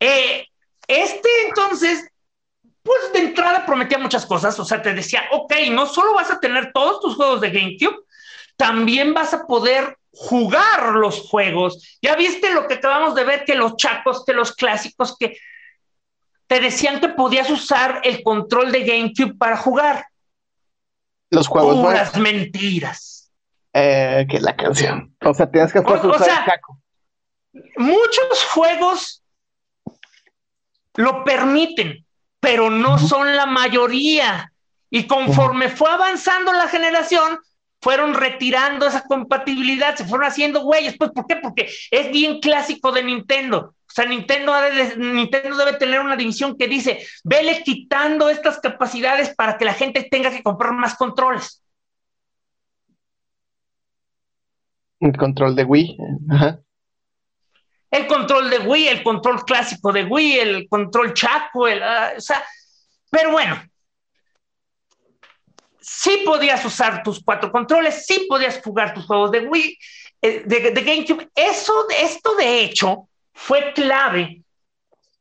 [0.00, 0.46] Eh,
[0.88, 2.08] este entonces,
[2.82, 6.40] pues de entrada prometía muchas cosas, o sea, te decía, ok, no solo vas a
[6.40, 8.04] tener todos tus juegos de GameCube,
[8.56, 11.98] también vas a poder jugar los juegos.
[12.02, 15.36] Ya viste lo que acabamos de ver, que los chacos, que los clásicos, que
[16.46, 20.06] te decían que podías usar el control de GameCube para jugar.
[21.30, 21.76] Los juegos.
[21.76, 23.30] Puras mentiras.
[23.72, 25.14] Eh, que la canción.
[25.24, 26.78] O sea, tienes que O- fuerza o usar sea, el chaco.
[27.76, 29.19] muchos juegos
[30.96, 32.04] lo permiten,
[32.40, 34.52] pero no son la mayoría.
[34.90, 37.38] Y conforme fue avanzando la generación,
[37.80, 40.96] fueron retirando esa compatibilidad, se fueron haciendo güeyes.
[40.98, 41.36] Pues, ¿por qué?
[41.36, 43.74] Porque es bien clásico de Nintendo.
[43.90, 48.60] O sea, Nintendo, ha de- Nintendo debe tener una división que dice, vele quitando estas
[48.60, 51.62] capacidades para que la gente tenga que comprar más controles.
[55.00, 55.96] El control de Wii.
[56.30, 56.60] Ajá.
[57.90, 62.20] El control de Wii, el control clásico de Wii, el control chaco, el, ah, o
[62.20, 62.44] sea,
[63.10, 63.60] pero bueno,
[65.80, 69.78] sí podías usar tus cuatro controles, sí podías jugar tus juegos de Wii,
[70.22, 71.28] eh, de, de GameCube.
[71.34, 74.42] Eso, esto de hecho fue clave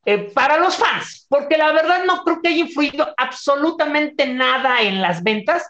[0.06, 5.02] eh, para los fans, porque la verdad no creo que haya influido absolutamente nada en
[5.02, 5.66] las ventas.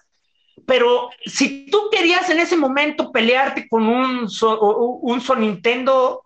[0.66, 4.60] Pero si tú querías en ese momento pelearte con un, so,
[5.02, 6.24] un Son Nintendo,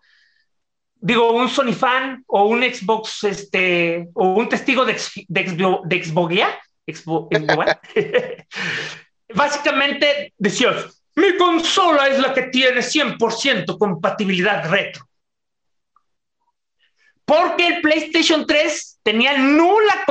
[1.04, 5.98] digo, un Sony fan o un Xbox, este, o un testigo de, ex, de, de
[9.36, 15.06] básicamente decías, mi consola es la que tiene 100% compatibilidad retro.
[17.26, 20.06] Porque el PlayStation 3 tenía nula,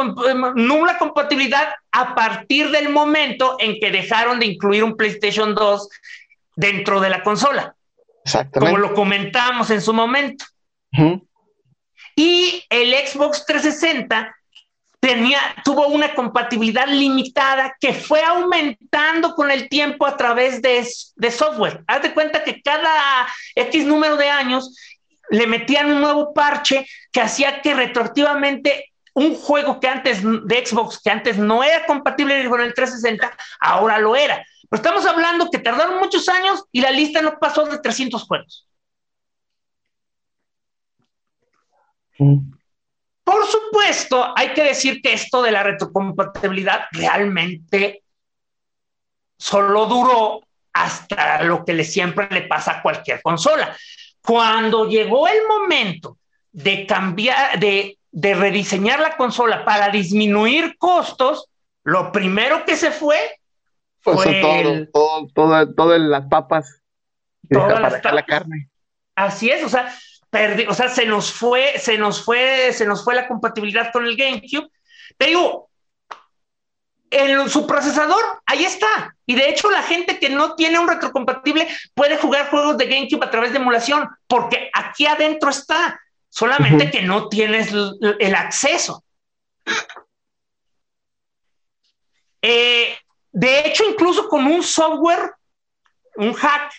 [0.54, 5.88] nula compatibilidad a partir del momento en que dejaron de incluir un PlayStation 2
[6.56, 7.74] dentro de la consola.
[8.24, 8.74] Exactamente.
[8.74, 10.44] Como lo comentamos en su momento.
[10.92, 11.28] Uh -huh.
[12.16, 14.34] Y el Xbox 360
[15.00, 20.86] tenía, tuvo una compatibilidad limitada que fue aumentando con el tiempo a través de,
[21.16, 21.82] de software.
[21.88, 24.76] Haz de cuenta que cada X número de años
[25.30, 31.00] le metían un nuevo parche que hacía que retroactivamente un juego que antes de Xbox,
[31.02, 34.44] que antes no era compatible con el 360, ahora lo era.
[34.70, 38.66] Pero estamos hablando que tardaron muchos años y la lista no pasó de 300 juegos.
[38.68, 38.72] Mm.
[42.18, 48.02] Por supuesto, hay que decir que esto de la retrocompatibilidad realmente
[49.38, 50.40] solo duró
[50.72, 53.76] hasta lo que le siempre le pasa a cualquier consola.
[54.22, 56.18] Cuando llegó el momento
[56.50, 61.48] de cambiar, de, de rediseñar la consola para disminuir costos,
[61.84, 63.18] lo primero que se fue
[64.02, 66.82] pues fue todo, el, todo, todo, todo, las papas
[67.48, 68.68] todas las dejar la carne.
[69.14, 69.92] Así es, o sea,
[70.32, 74.06] perdi, o sea, se nos fue, se nos fue, se nos fue la compatibilidad con
[74.06, 74.70] el GameCube.
[75.18, 75.68] Te digo,
[77.10, 79.14] en su procesador, ahí está.
[79.26, 83.26] Y de hecho, la gente que no tiene un retrocompatible puede jugar juegos de GameCube
[83.26, 86.00] a través de emulación, porque aquí adentro está,
[86.30, 86.90] solamente uh -huh.
[86.92, 89.04] que no tienes el acceso.
[92.40, 92.96] Eh,
[93.32, 95.34] de hecho, incluso con un software,
[96.16, 96.72] un hack,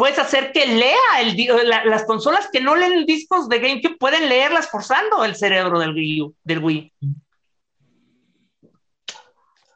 [0.00, 4.70] puedes hacer que lea el, las consolas que no leen discos de GameCube pueden leerlas
[4.70, 6.36] forzando el cerebro del Wii.
[6.42, 6.94] Del Wii.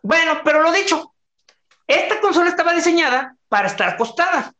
[0.00, 1.14] Bueno, pero lo dicho,
[1.86, 4.54] esta consola estaba diseñada para estar acostada.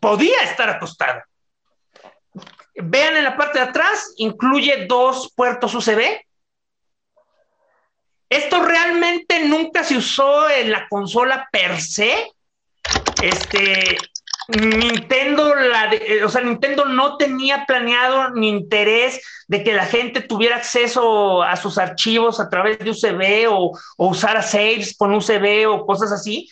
[0.00, 1.28] Podía estar acostada.
[2.74, 6.00] Vean en la parte de atrás, incluye dos puertos USB.
[8.30, 12.32] Esto realmente nunca se usó en la consola per se.
[13.20, 13.98] Este,
[14.60, 15.90] Nintendo, la
[16.24, 21.56] o sea, Nintendo no tenía planeado ni interés de que la gente tuviera acceso a
[21.56, 26.48] sus archivos a través de USB o, o usara saves con USB o cosas así.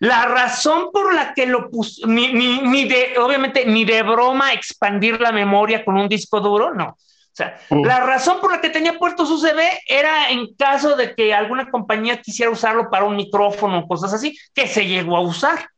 [0.00, 5.20] La razón por la que lo puso, ni, ni, de, obviamente, ni de broma expandir
[5.20, 6.90] la memoria con un disco duro, no.
[6.90, 7.84] O sea, mm.
[7.84, 9.58] la razón por la que tenía puertos USB
[9.88, 14.38] era en caso de que alguna compañía quisiera usarlo para un micrófono o cosas así,
[14.54, 15.68] que se llegó a usar.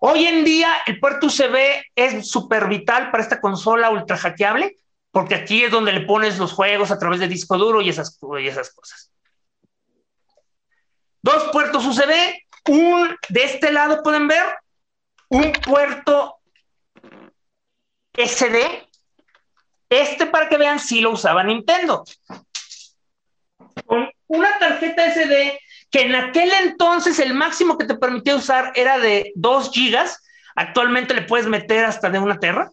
[0.00, 1.56] Hoy en día el puerto USB
[1.94, 4.76] es súper vital para esta consola ultra hackeable,
[5.10, 8.18] porque aquí es donde le pones los juegos a través de disco duro y esas,
[8.40, 9.10] y esas cosas.
[11.22, 12.12] Dos puertos USB,
[12.68, 14.44] un de este lado pueden ver
[15.28, 16.36] un puerto
[18.12, 18.86] SD.
[19.88, 22.04] Este para que vean si lo usaba Nintendo.
[23.86, 25.58] Con una tarjeta SD
[25.96, 30.22] que en aquel entonces el máximo que te permitía usar era de 2 gigas.
[30.54, 32.70] Actualmente le puedes meter hasta de una terra.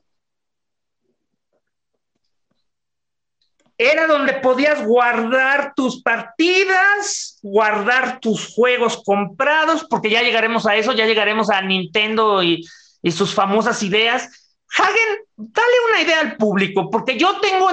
[3.76, 10.94] era donde podías guardar tus partidas, guardar tus juegos comprados, porque ya llegaremos a eso,
[10.94, 12.64] ya llegaremos a Nintendo y,
[13.12, 14.54] sus famosas ideas.
[14.78, 17.68] Hagen, dale una idea al público, porque yo tengo,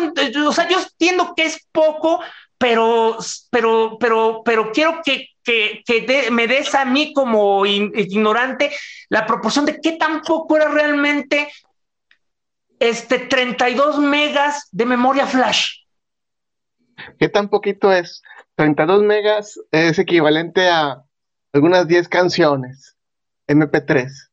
[0.49, 2.21] o sea, yo entiendo que es poco,
[2.59, 3.19] pero,
[3.51, 5.30] pero, pero, pero quiero que,
[6.31, 8.71] me des a mí como ignorante
[9.09, 11.51] la proporción de qué tan poco era realmente
[12.79, 15.81] este 32 megas de memoria flash.
[17.19, 18.23] ¿Qué tan poquito es?
[18.57, 21.03] 32 megas es equivalente a
[21.53, 22.97] algunas 10 canciones
[23.49, 24.31] MP3.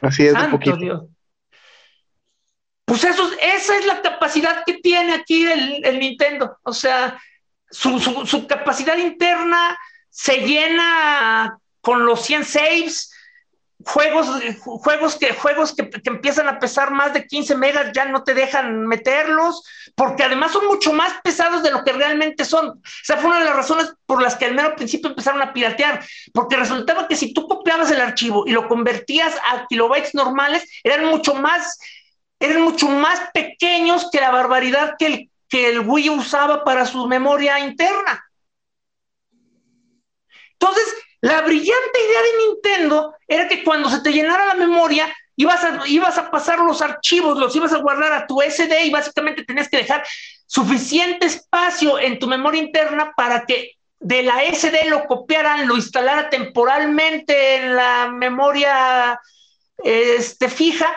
[0.00, 1.08] Así es, de poquito.
[2.84, 6.58] Pues eso, esa es la capacidad que tiene aquí el, Nintendo.
[6.64, 7.18] O sea,
[7.72, 9.78] su, capacidad interna
[10.10, 13.10] se llena con los 100 saves,
[13.84, 14.28] juegos,
[14.60, 18.86] juegos, que, juegos que, empiezan a pesar más de 15 megas ya no te dejan
[18.86, 19.64] meterlos,
[19.96, 22.68] porque además son mucho más pesados de lo que realmente son.
[22.68, 25.52] O sea, fue una de las razones por las que al mero principio empezaron a
[25.52, 30.70] piratear, porque resultaba que si tú copiabas el archivo y lo convertías a kilobytes normales,
[30.84, 31.78] eran mucho más,
[32.38, 37.06] eran mucho más pequeños que la barbaridad que el, que el Wii usaba para su
[37.06, 38.24] memoria interna.
[40.54, 45.62] Entonces, la brillante idea de Nintendo era que cuando se te llenara la memoria, ibas
[45.62, 49.44] a, ibas a pasar los archivos, los ibas a guardar a tu SD y básicamente
[49.44, 50.02] tenías que dejar
[50.46, 56.30] suficiente espacio en tu memoria interna para que de la SD lo copiaran, lo instalara
[56.30, 59.20] temporalmente en la memoria
[59.84, 60.88] este, fija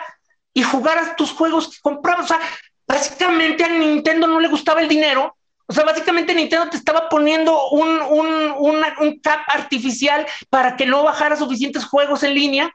[0.54, 2.24] y jugaras tus juegos que comprabas.
[2.24, 2.40] O sea,
[2.86, 5.36] básicamente a Nintendo no le gustaba el dinero
[5.68, 11.36] o sea, básicamente Nintendo te estaba poniendo un, un, cap artificial para que no bajara
[11.36, 12.72] suficientes juegos en línea.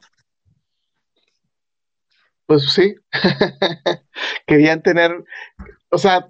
[2.46, 2.96] Pues sí.
[4.46, 5.24] querían tener,
[5.90, 6.30] o sea,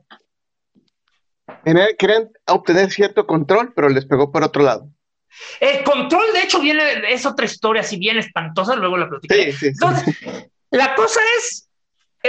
[1.97, 4.87] querían obtener cierto control, pero les pegó por otro lado.
[5.59, 9.55] El control, de hecho, viene, es otra historia, si bien espantosa, luego la platicaré.
[9.61, 10.15] Entonces,
[10.69, 11.70] la cosa es,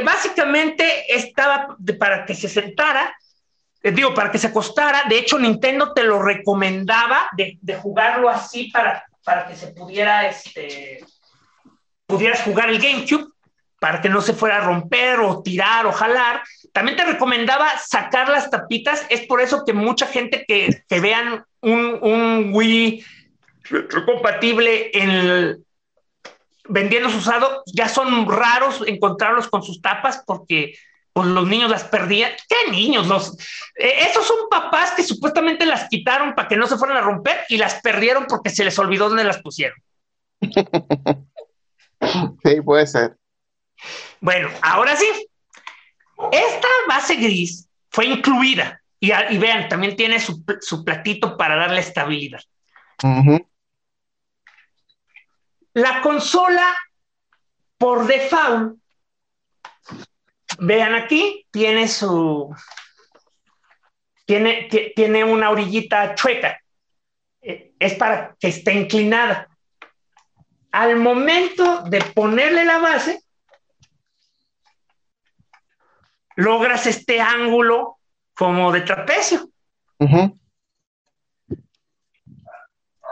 [0.01, 3.15] básicamente estaba para que se sentara
[3.83, 5.05] eh, digo, para que se acostara.
[5.09, 11.05] De hecho, Nintendo te lo recomendaba de, jugarlo así para, para que se pudiera, este,
[12.07, 13.29] pudieras jugar el GameCube
[13.81, 16.43] para que no se fuera a romper o tirar o jalar.
[16.73, 19.05] También te recomendaba sacar las tapitas.
[19.09, 23.05] Es por eso que mucha gente que, vean un, un Wii
[24.07, 25.65] compatible en
[26.65, 30.75] el, vendiendo usado, ya son raros encontrarlos con sus tapas porque
[31.13, 32.33] pues los niños las perdían.
[32.49, 33.07] ¿Qué niños?
[33.07, 33.37] Los,
[33.77, 37.41] eh, esos son papás que supuestamente las quitaron para que no se fueran a romper
[37.49, 39.77] y las perdieron porque se les olvidó dónde las pusieron.
[42.45, 43.17] sí, puede ser.
[44.21, 45.07] Bueno, ahora sí.
[46.31, 52.41] Esta base gris fue incluida y, vean, también tiene su, platito para darle estabilidad.
[55.75, 56.77] La consola
[57.79, 58.83] por default
[60.59, 62.55] Vean aquí, tiene su.
[64.25, 66.61] Tiene, tiene una orillita chueca.
[67.41, 69.49] eh, es para que esté inclinada.
[70.71, 73.23] Al momento de ponerle la base,
[76.37, 77.99] logras este ángulo
[78.35, 79.51] como de trapecio.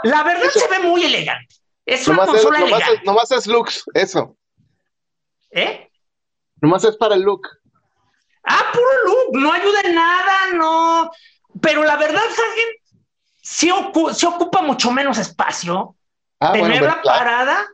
[0.05, 1.57] La verdad se ve muy elegante.
[1.91, 2.95] Es una consola es, elegante.
[2.95, 4.37] Es, nomás es looks, eso.
[5.51, 5.91] ¿Eh?
[6.61, 7.49] Nomás es para el look.
[8.45, 11.11] Ah, puro look, no ayuda en nada, no.
[11.61, 13.03] Pero la verdad, Hagen,
[13.43, 15.97] sí, ocupa mucho menos espacio.
[16.39, 17.67] Ah, tenerla parada.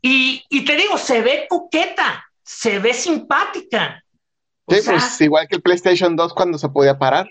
[0.00, 4.02] Y, y, te digo, se ve coqueta, se ve simpática.
[4.66, 7.28] Sí, pues igual que el PlayStation 2 cuando se podía parar.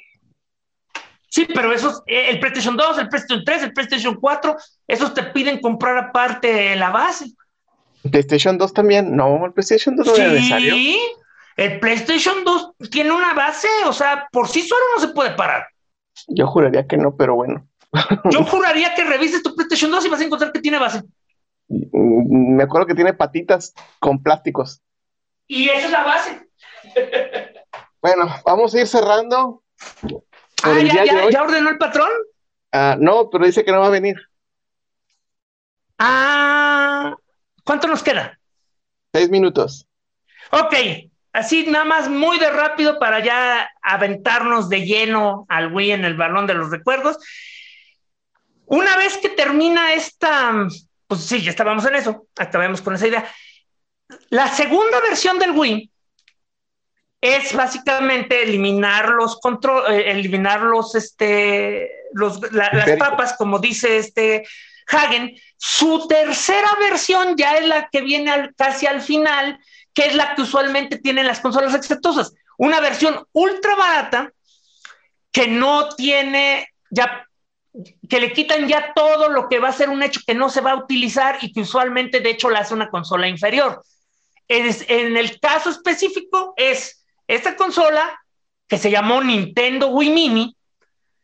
[1.32, 5.24] Sí, pero esos, eh, el PlayStation 2, el PlayStation 3, el PlayStation 4, esos te
[5.24, 7.32] piden comprar aparte la base.
[8.04, 9.16] ¿El PlayStation 2 también?
[9.16, 10.76] No, el PlayStation 2 no sí, es necesario.
[11.56, 15.68] el PlayStation 2 tiene una base, o sea, por sí solo no se puede parar.
[16.28, 17.66] Yo juraría que no, pero bueno.
[18.30, 21.02] Yo juraría que revises tu PlayStation 2 y vas a encontrar que tiene base.
[21.70, 24.82] Mm, me acuerdo que tiene patitas con plásticos.
[25.48, 26.50] Y esa es la base.
[28.02, 29.64] Bueno, vamos a ir cerrando.
[30.64, 32.10] Ah, ¿ya, ya, ¿ya, ordenó el patrón?
[32.72, 34.18] Ah, no, pero dice que no va a venir.
[35.98, 37.16] Ah,
[37.64, 38.40] ¿cuánto nos queda?
[39.14, 39.88] Seis minutos.
[40.52, 40.74] Ok,
[41.34, 46.16] así nada más muy de rápido para ya aventarnos de lleno al Wii en el
[46.16, 47.18] balón de los recuerdos.
[48.66, 50.68] Una vez que termina esta,
[51.08, 53.30] pues sí, ya estábamos en eso, acabemos con esa idea.
[54.30, 55.91] La segunda versión del Wii
[57.22, 64.44] es básicamente eliminar los control, eh, eliminar los, este, los, las papas, como dice este
[64.88, 65.36] Hagen.
[65.58, 69.60] Su tercera versión ya es la que viene casi al final,
[69.94, 72.34] que es la que usualmente tienen las consolas exitosas.
[72.58, 74.32] Una versión ultra barata
[75.32, 77.28] que no tiene ya
[78.10, 80.60] que le quitan ya todo lo que va a ser un hecho que no se
[80.60, 83.82] va a utilizar y que usualmente de hecho la hace una consola inferior.
[84.50, 87.01] en el caso específico es
[87.36, 88.22] esta consola
[88.68, 90.58] que se llamó Nintendo Wii Mini.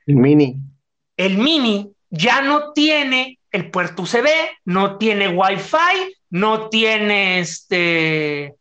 [0.06, 0.56] El Mini.
[1.18, 4.28] El Mini ya no tiene el puerto USB,
[4.66, 8.56] no tiene Wi-Fi, no tiene este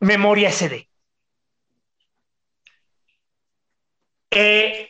[0.00, 0.88] memoria SD.
[4.30, 4.88] Eh,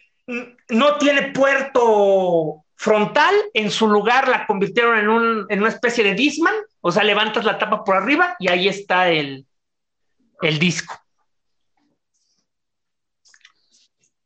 [0.68, 6.55] no tiene puerto frontal, en su lugar la convirtieron en, en, una especie de Disman,
[6.80, 9.47] o sea, levantas la tapa por arriba y ahí está el,
[10.43, 10.94] el disco.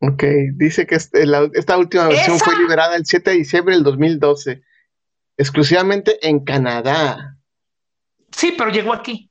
[0.05, 0.25] Ok,
[0.55, 1.25] dice que este,
[1.55, 4.61] esta última versión fue liberada el 7 de diciembre del 2012,
[5.37, 7.37] exclusivamente en Canadá.
[8.33, 9.31] Sí, pero llegó aquí.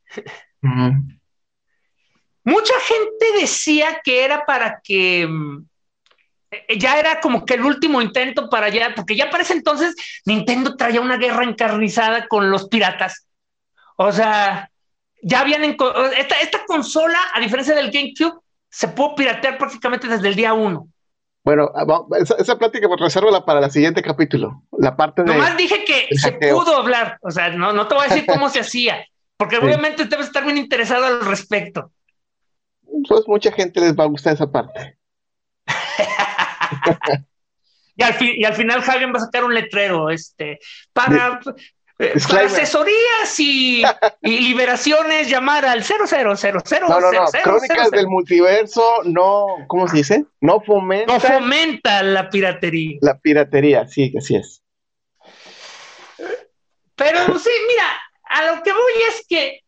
[2.45, 5.65] Mucha gente decía que era para que mm,
[6.51, 9.93] eh, ya era como que el último intento para allá, porque ya para ese entonces
[10.25, 13.27] Nintendo traía una guerra encarnizada con los piratas.
[13.97, 14.71] O sea,
[15.21, 18.39] ya habían esta, esta consola, a diferencia del GameCube,
[18.71, 20.87] se pudo piratear prácticamente desde el día uno.
[21.43, 22.05] Bueno, ah,
[22.37, 24.63] esa, plática pues, resérvala para el siguiente capítulo.
[24.77, 25.33] La parte de.
[25.33, 27.17] Nomás dije que se pudo hablar.
[27.21, 29.05] O sea, no, no te voy a decir cómo se hacía,
[29.37, 31.91] porque obviamente debes estar bien interesado al respecto.
[33.07, 34.97] Pues mucha gente les va a gustar esa parte.
[37.95, 40.59] y, al y al final Hagen va a sacar un letrero, este,
[40.93, 41.39] para,
[42.29, 43.83] para asesorías y,
[44.21, 46.53] liberaciones, llamar al 0000.
[46.81, 47.25] No, no, no.
[47.43, 50.25] Crónicas del multiverso no, ¿cómo se dice?
[50.39, 51.13] No fomenta.
[51.13, 52.97] No fomenta la piratería.
[53.01, 54.63] La piratería, sí, así es.
[56.95, 57.87] Pero sí, mira,
[58.25, 59.61] a lo que voy es que,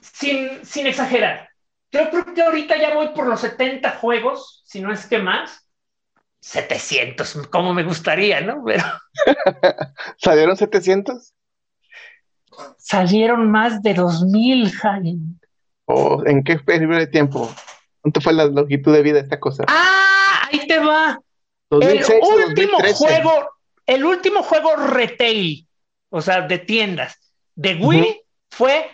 [0.00, 1.48] sin, sin exagerar,
[1.90, 5.62] yo creo que ahorita ya voy por los 70 juegos, si no es que más.
[6.40, 8.62] 700, como me gustaría, ¿no?
[8.64, 8.84] Pero...
[10.18, 11.34] ¿Salieron 700?
[12.78, 15.40] Salieron más de 2000, Hagen.
[15.86, 17.50] Oh, ¿En qué periodo de tiempo?
[18.00, 19.64] ¿Cuánto fue la longitud de vida de esta cosa?
[19.68, 21.20] Ah, ahí te va.
[21.70, 22.04] el
[22.46, 23.30] último juego,
[23.86, 25.66] el último juego retail,
[26.10, 27.16] o sea, de tiendas,
[27.54, 28.20] de Wii
[28.50, 28.90] fue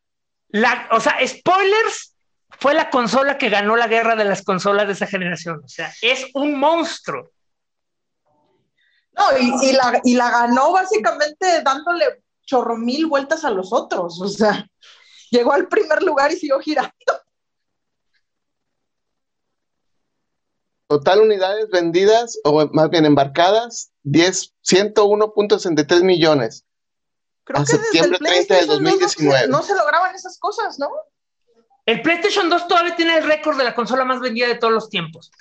[0.50, 2.13] La, o sea, spoilers,
[2.60, 5.62] fue la consola que ganó la guerra de las consolas de esa generación.
[5.64, 7.30] O sea, es un monstruo.
[9.16, 14.20] No, y, la, y la ganó básicamente dándole chorro mil vueltas a los otros.
[14.22, 14.68] O sea,
[15.30, 16.92] llegó al primer lugar y siguió girando.
[20.88, 26.66] Total unidades vendidas, o más bien embarcadas, 10, 101.63 millones.
[27.46, 29.48] Creo a que septiembre desde el 30 del 2019.
[29.48, 30.90] No, se lograban esas cosas, ¿no?
[31.86, 34.90] El PlayStation 2 todavía tiene el récord de la consola más vendida de todos los
[34.90, 35.32] tiempos.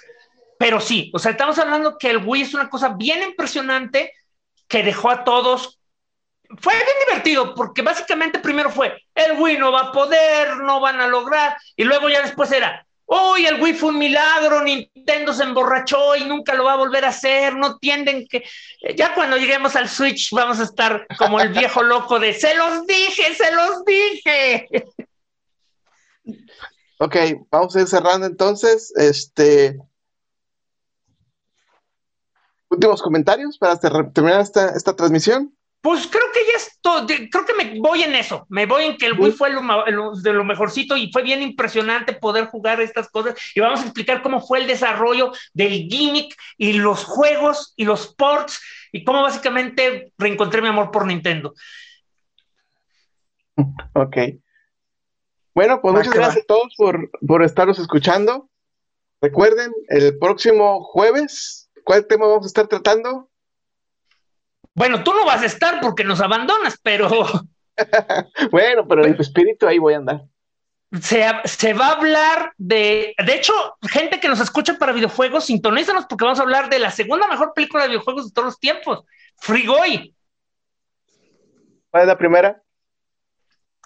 [0.59, 4.13] Pero sí, o sea, estamos hablando que el Wii es una cosa bien impresionante
[4.69, 5.79] que dejó a todos.
[6.61, 11.01] Fue bien divertido porque básicamente primero fue el Wii no va a poder, no van
[11.01, 15.43] a lograr, y luego ya después era Uy, el Wii fue un milagro, Nintendo se
[15.43, 18.43] emborrachó y nunca lo va a volver a hacer, no tienden que...
[18.97, 22.87] Ya cuando lleguemos al Switch vamos a estar como el viejo loco de, se los
[22.87, 24.67] dije, se los dije.
[26.99, 27.17] Ok,
[27.51, 28.93] vamos a ir cerrando entonces.
[28.97, 29.79] Este...
[32.69, 35.55] Últimos comentarios para terminar esta, esta transmisión.
[35.83, 39.07] Pues creo que ya esto, creo que me voy en eso, me voy en que
[39.07, 43.61] el Wii fue de lo mejorcito y fue bien impresionante poder jugar estas cosas y
[43.61, 48.61] vamos a explicar cómo fue el desarrollo del gimmick y los juegos y los ports
[48.93, 51.53] y cómo básicamente reencontré mi amor por Nintendo.
[53.95, 54.17] Ok.
[55.55, 58.49] Bueno, pues muchas gracias a todos por, por estarnos escuchando.
[59.21, 63.31] Recuerden, el próximo jueves, ¿cuál tema vamos a estar tratando?
[64.75, 67.09] Bueno, tú no vas a estar porque nos abandonas, pero.
[68.51, 70.23] bueno, pero en tu espíritu ahí voy a andar.
[71.01, 73.15] Se, se, va a hablar de.
[73.25, 73.53] De hecho,
[73.83, 77.53] gente que nos escucha para videojuegos, sintonízanos porque vamos a hablar de la segunda mejor
[77.55, 79.05] película de videojuegos de todos los tiempos:
[79.37, 80.15] Frigoy.
[81.91, 82.63] ¿Cuál es la primera?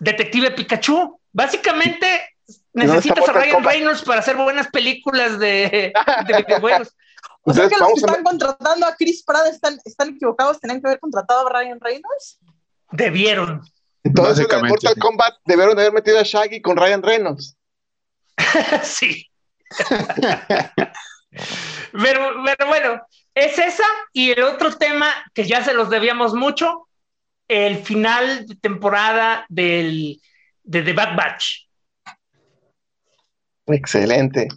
[0.00, 1.20] Detective Pikachu.
[1.36, 2.30] Básicamente,
[2.72, 5.92] necesitas a Ryan Reynolds para hacer buenas películas de,
[6.26, 6.96] de videojuegos.
[7.48, 10.88] O sea que los que están contratando a Chris Pratt están, están equivocados, tenían que
[10.88, 12.40] haber contratado a Ryan Reynolds.
[12.90, 13.62] Debieron.
[14.02, 17.56] Entonces, en Mortal Kombat debieron haber metido a Shaggy con Ryan Reynolds.
[18.82, 19.30] sí.
[21.92, 23.00] pero, pero bueno,
[23.32, 26.88] es esa y el otro tema que ya se los debíamos mucho,
[27.46, 30.20] el final de temporada del,
[30.66, 31.66] de The Bad Batch.
[33.66, 34.48] Excelente.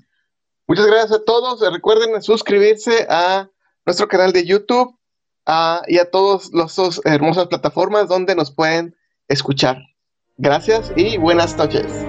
[0.68, 1.62] Muchas gracias a todos.
[1.72, 3.50] Recuerden suscribirse a
[3.86, 4.96] nuestro canal de YouTube
[5.88, 8.96] y a todas las hermosas plataformas donde nos pueden
[9.28, 9.78] escuchar.
[10.38, 12.06] Gracias y buenas noches.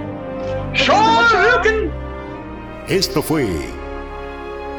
[2.88, 3.48] Esto fue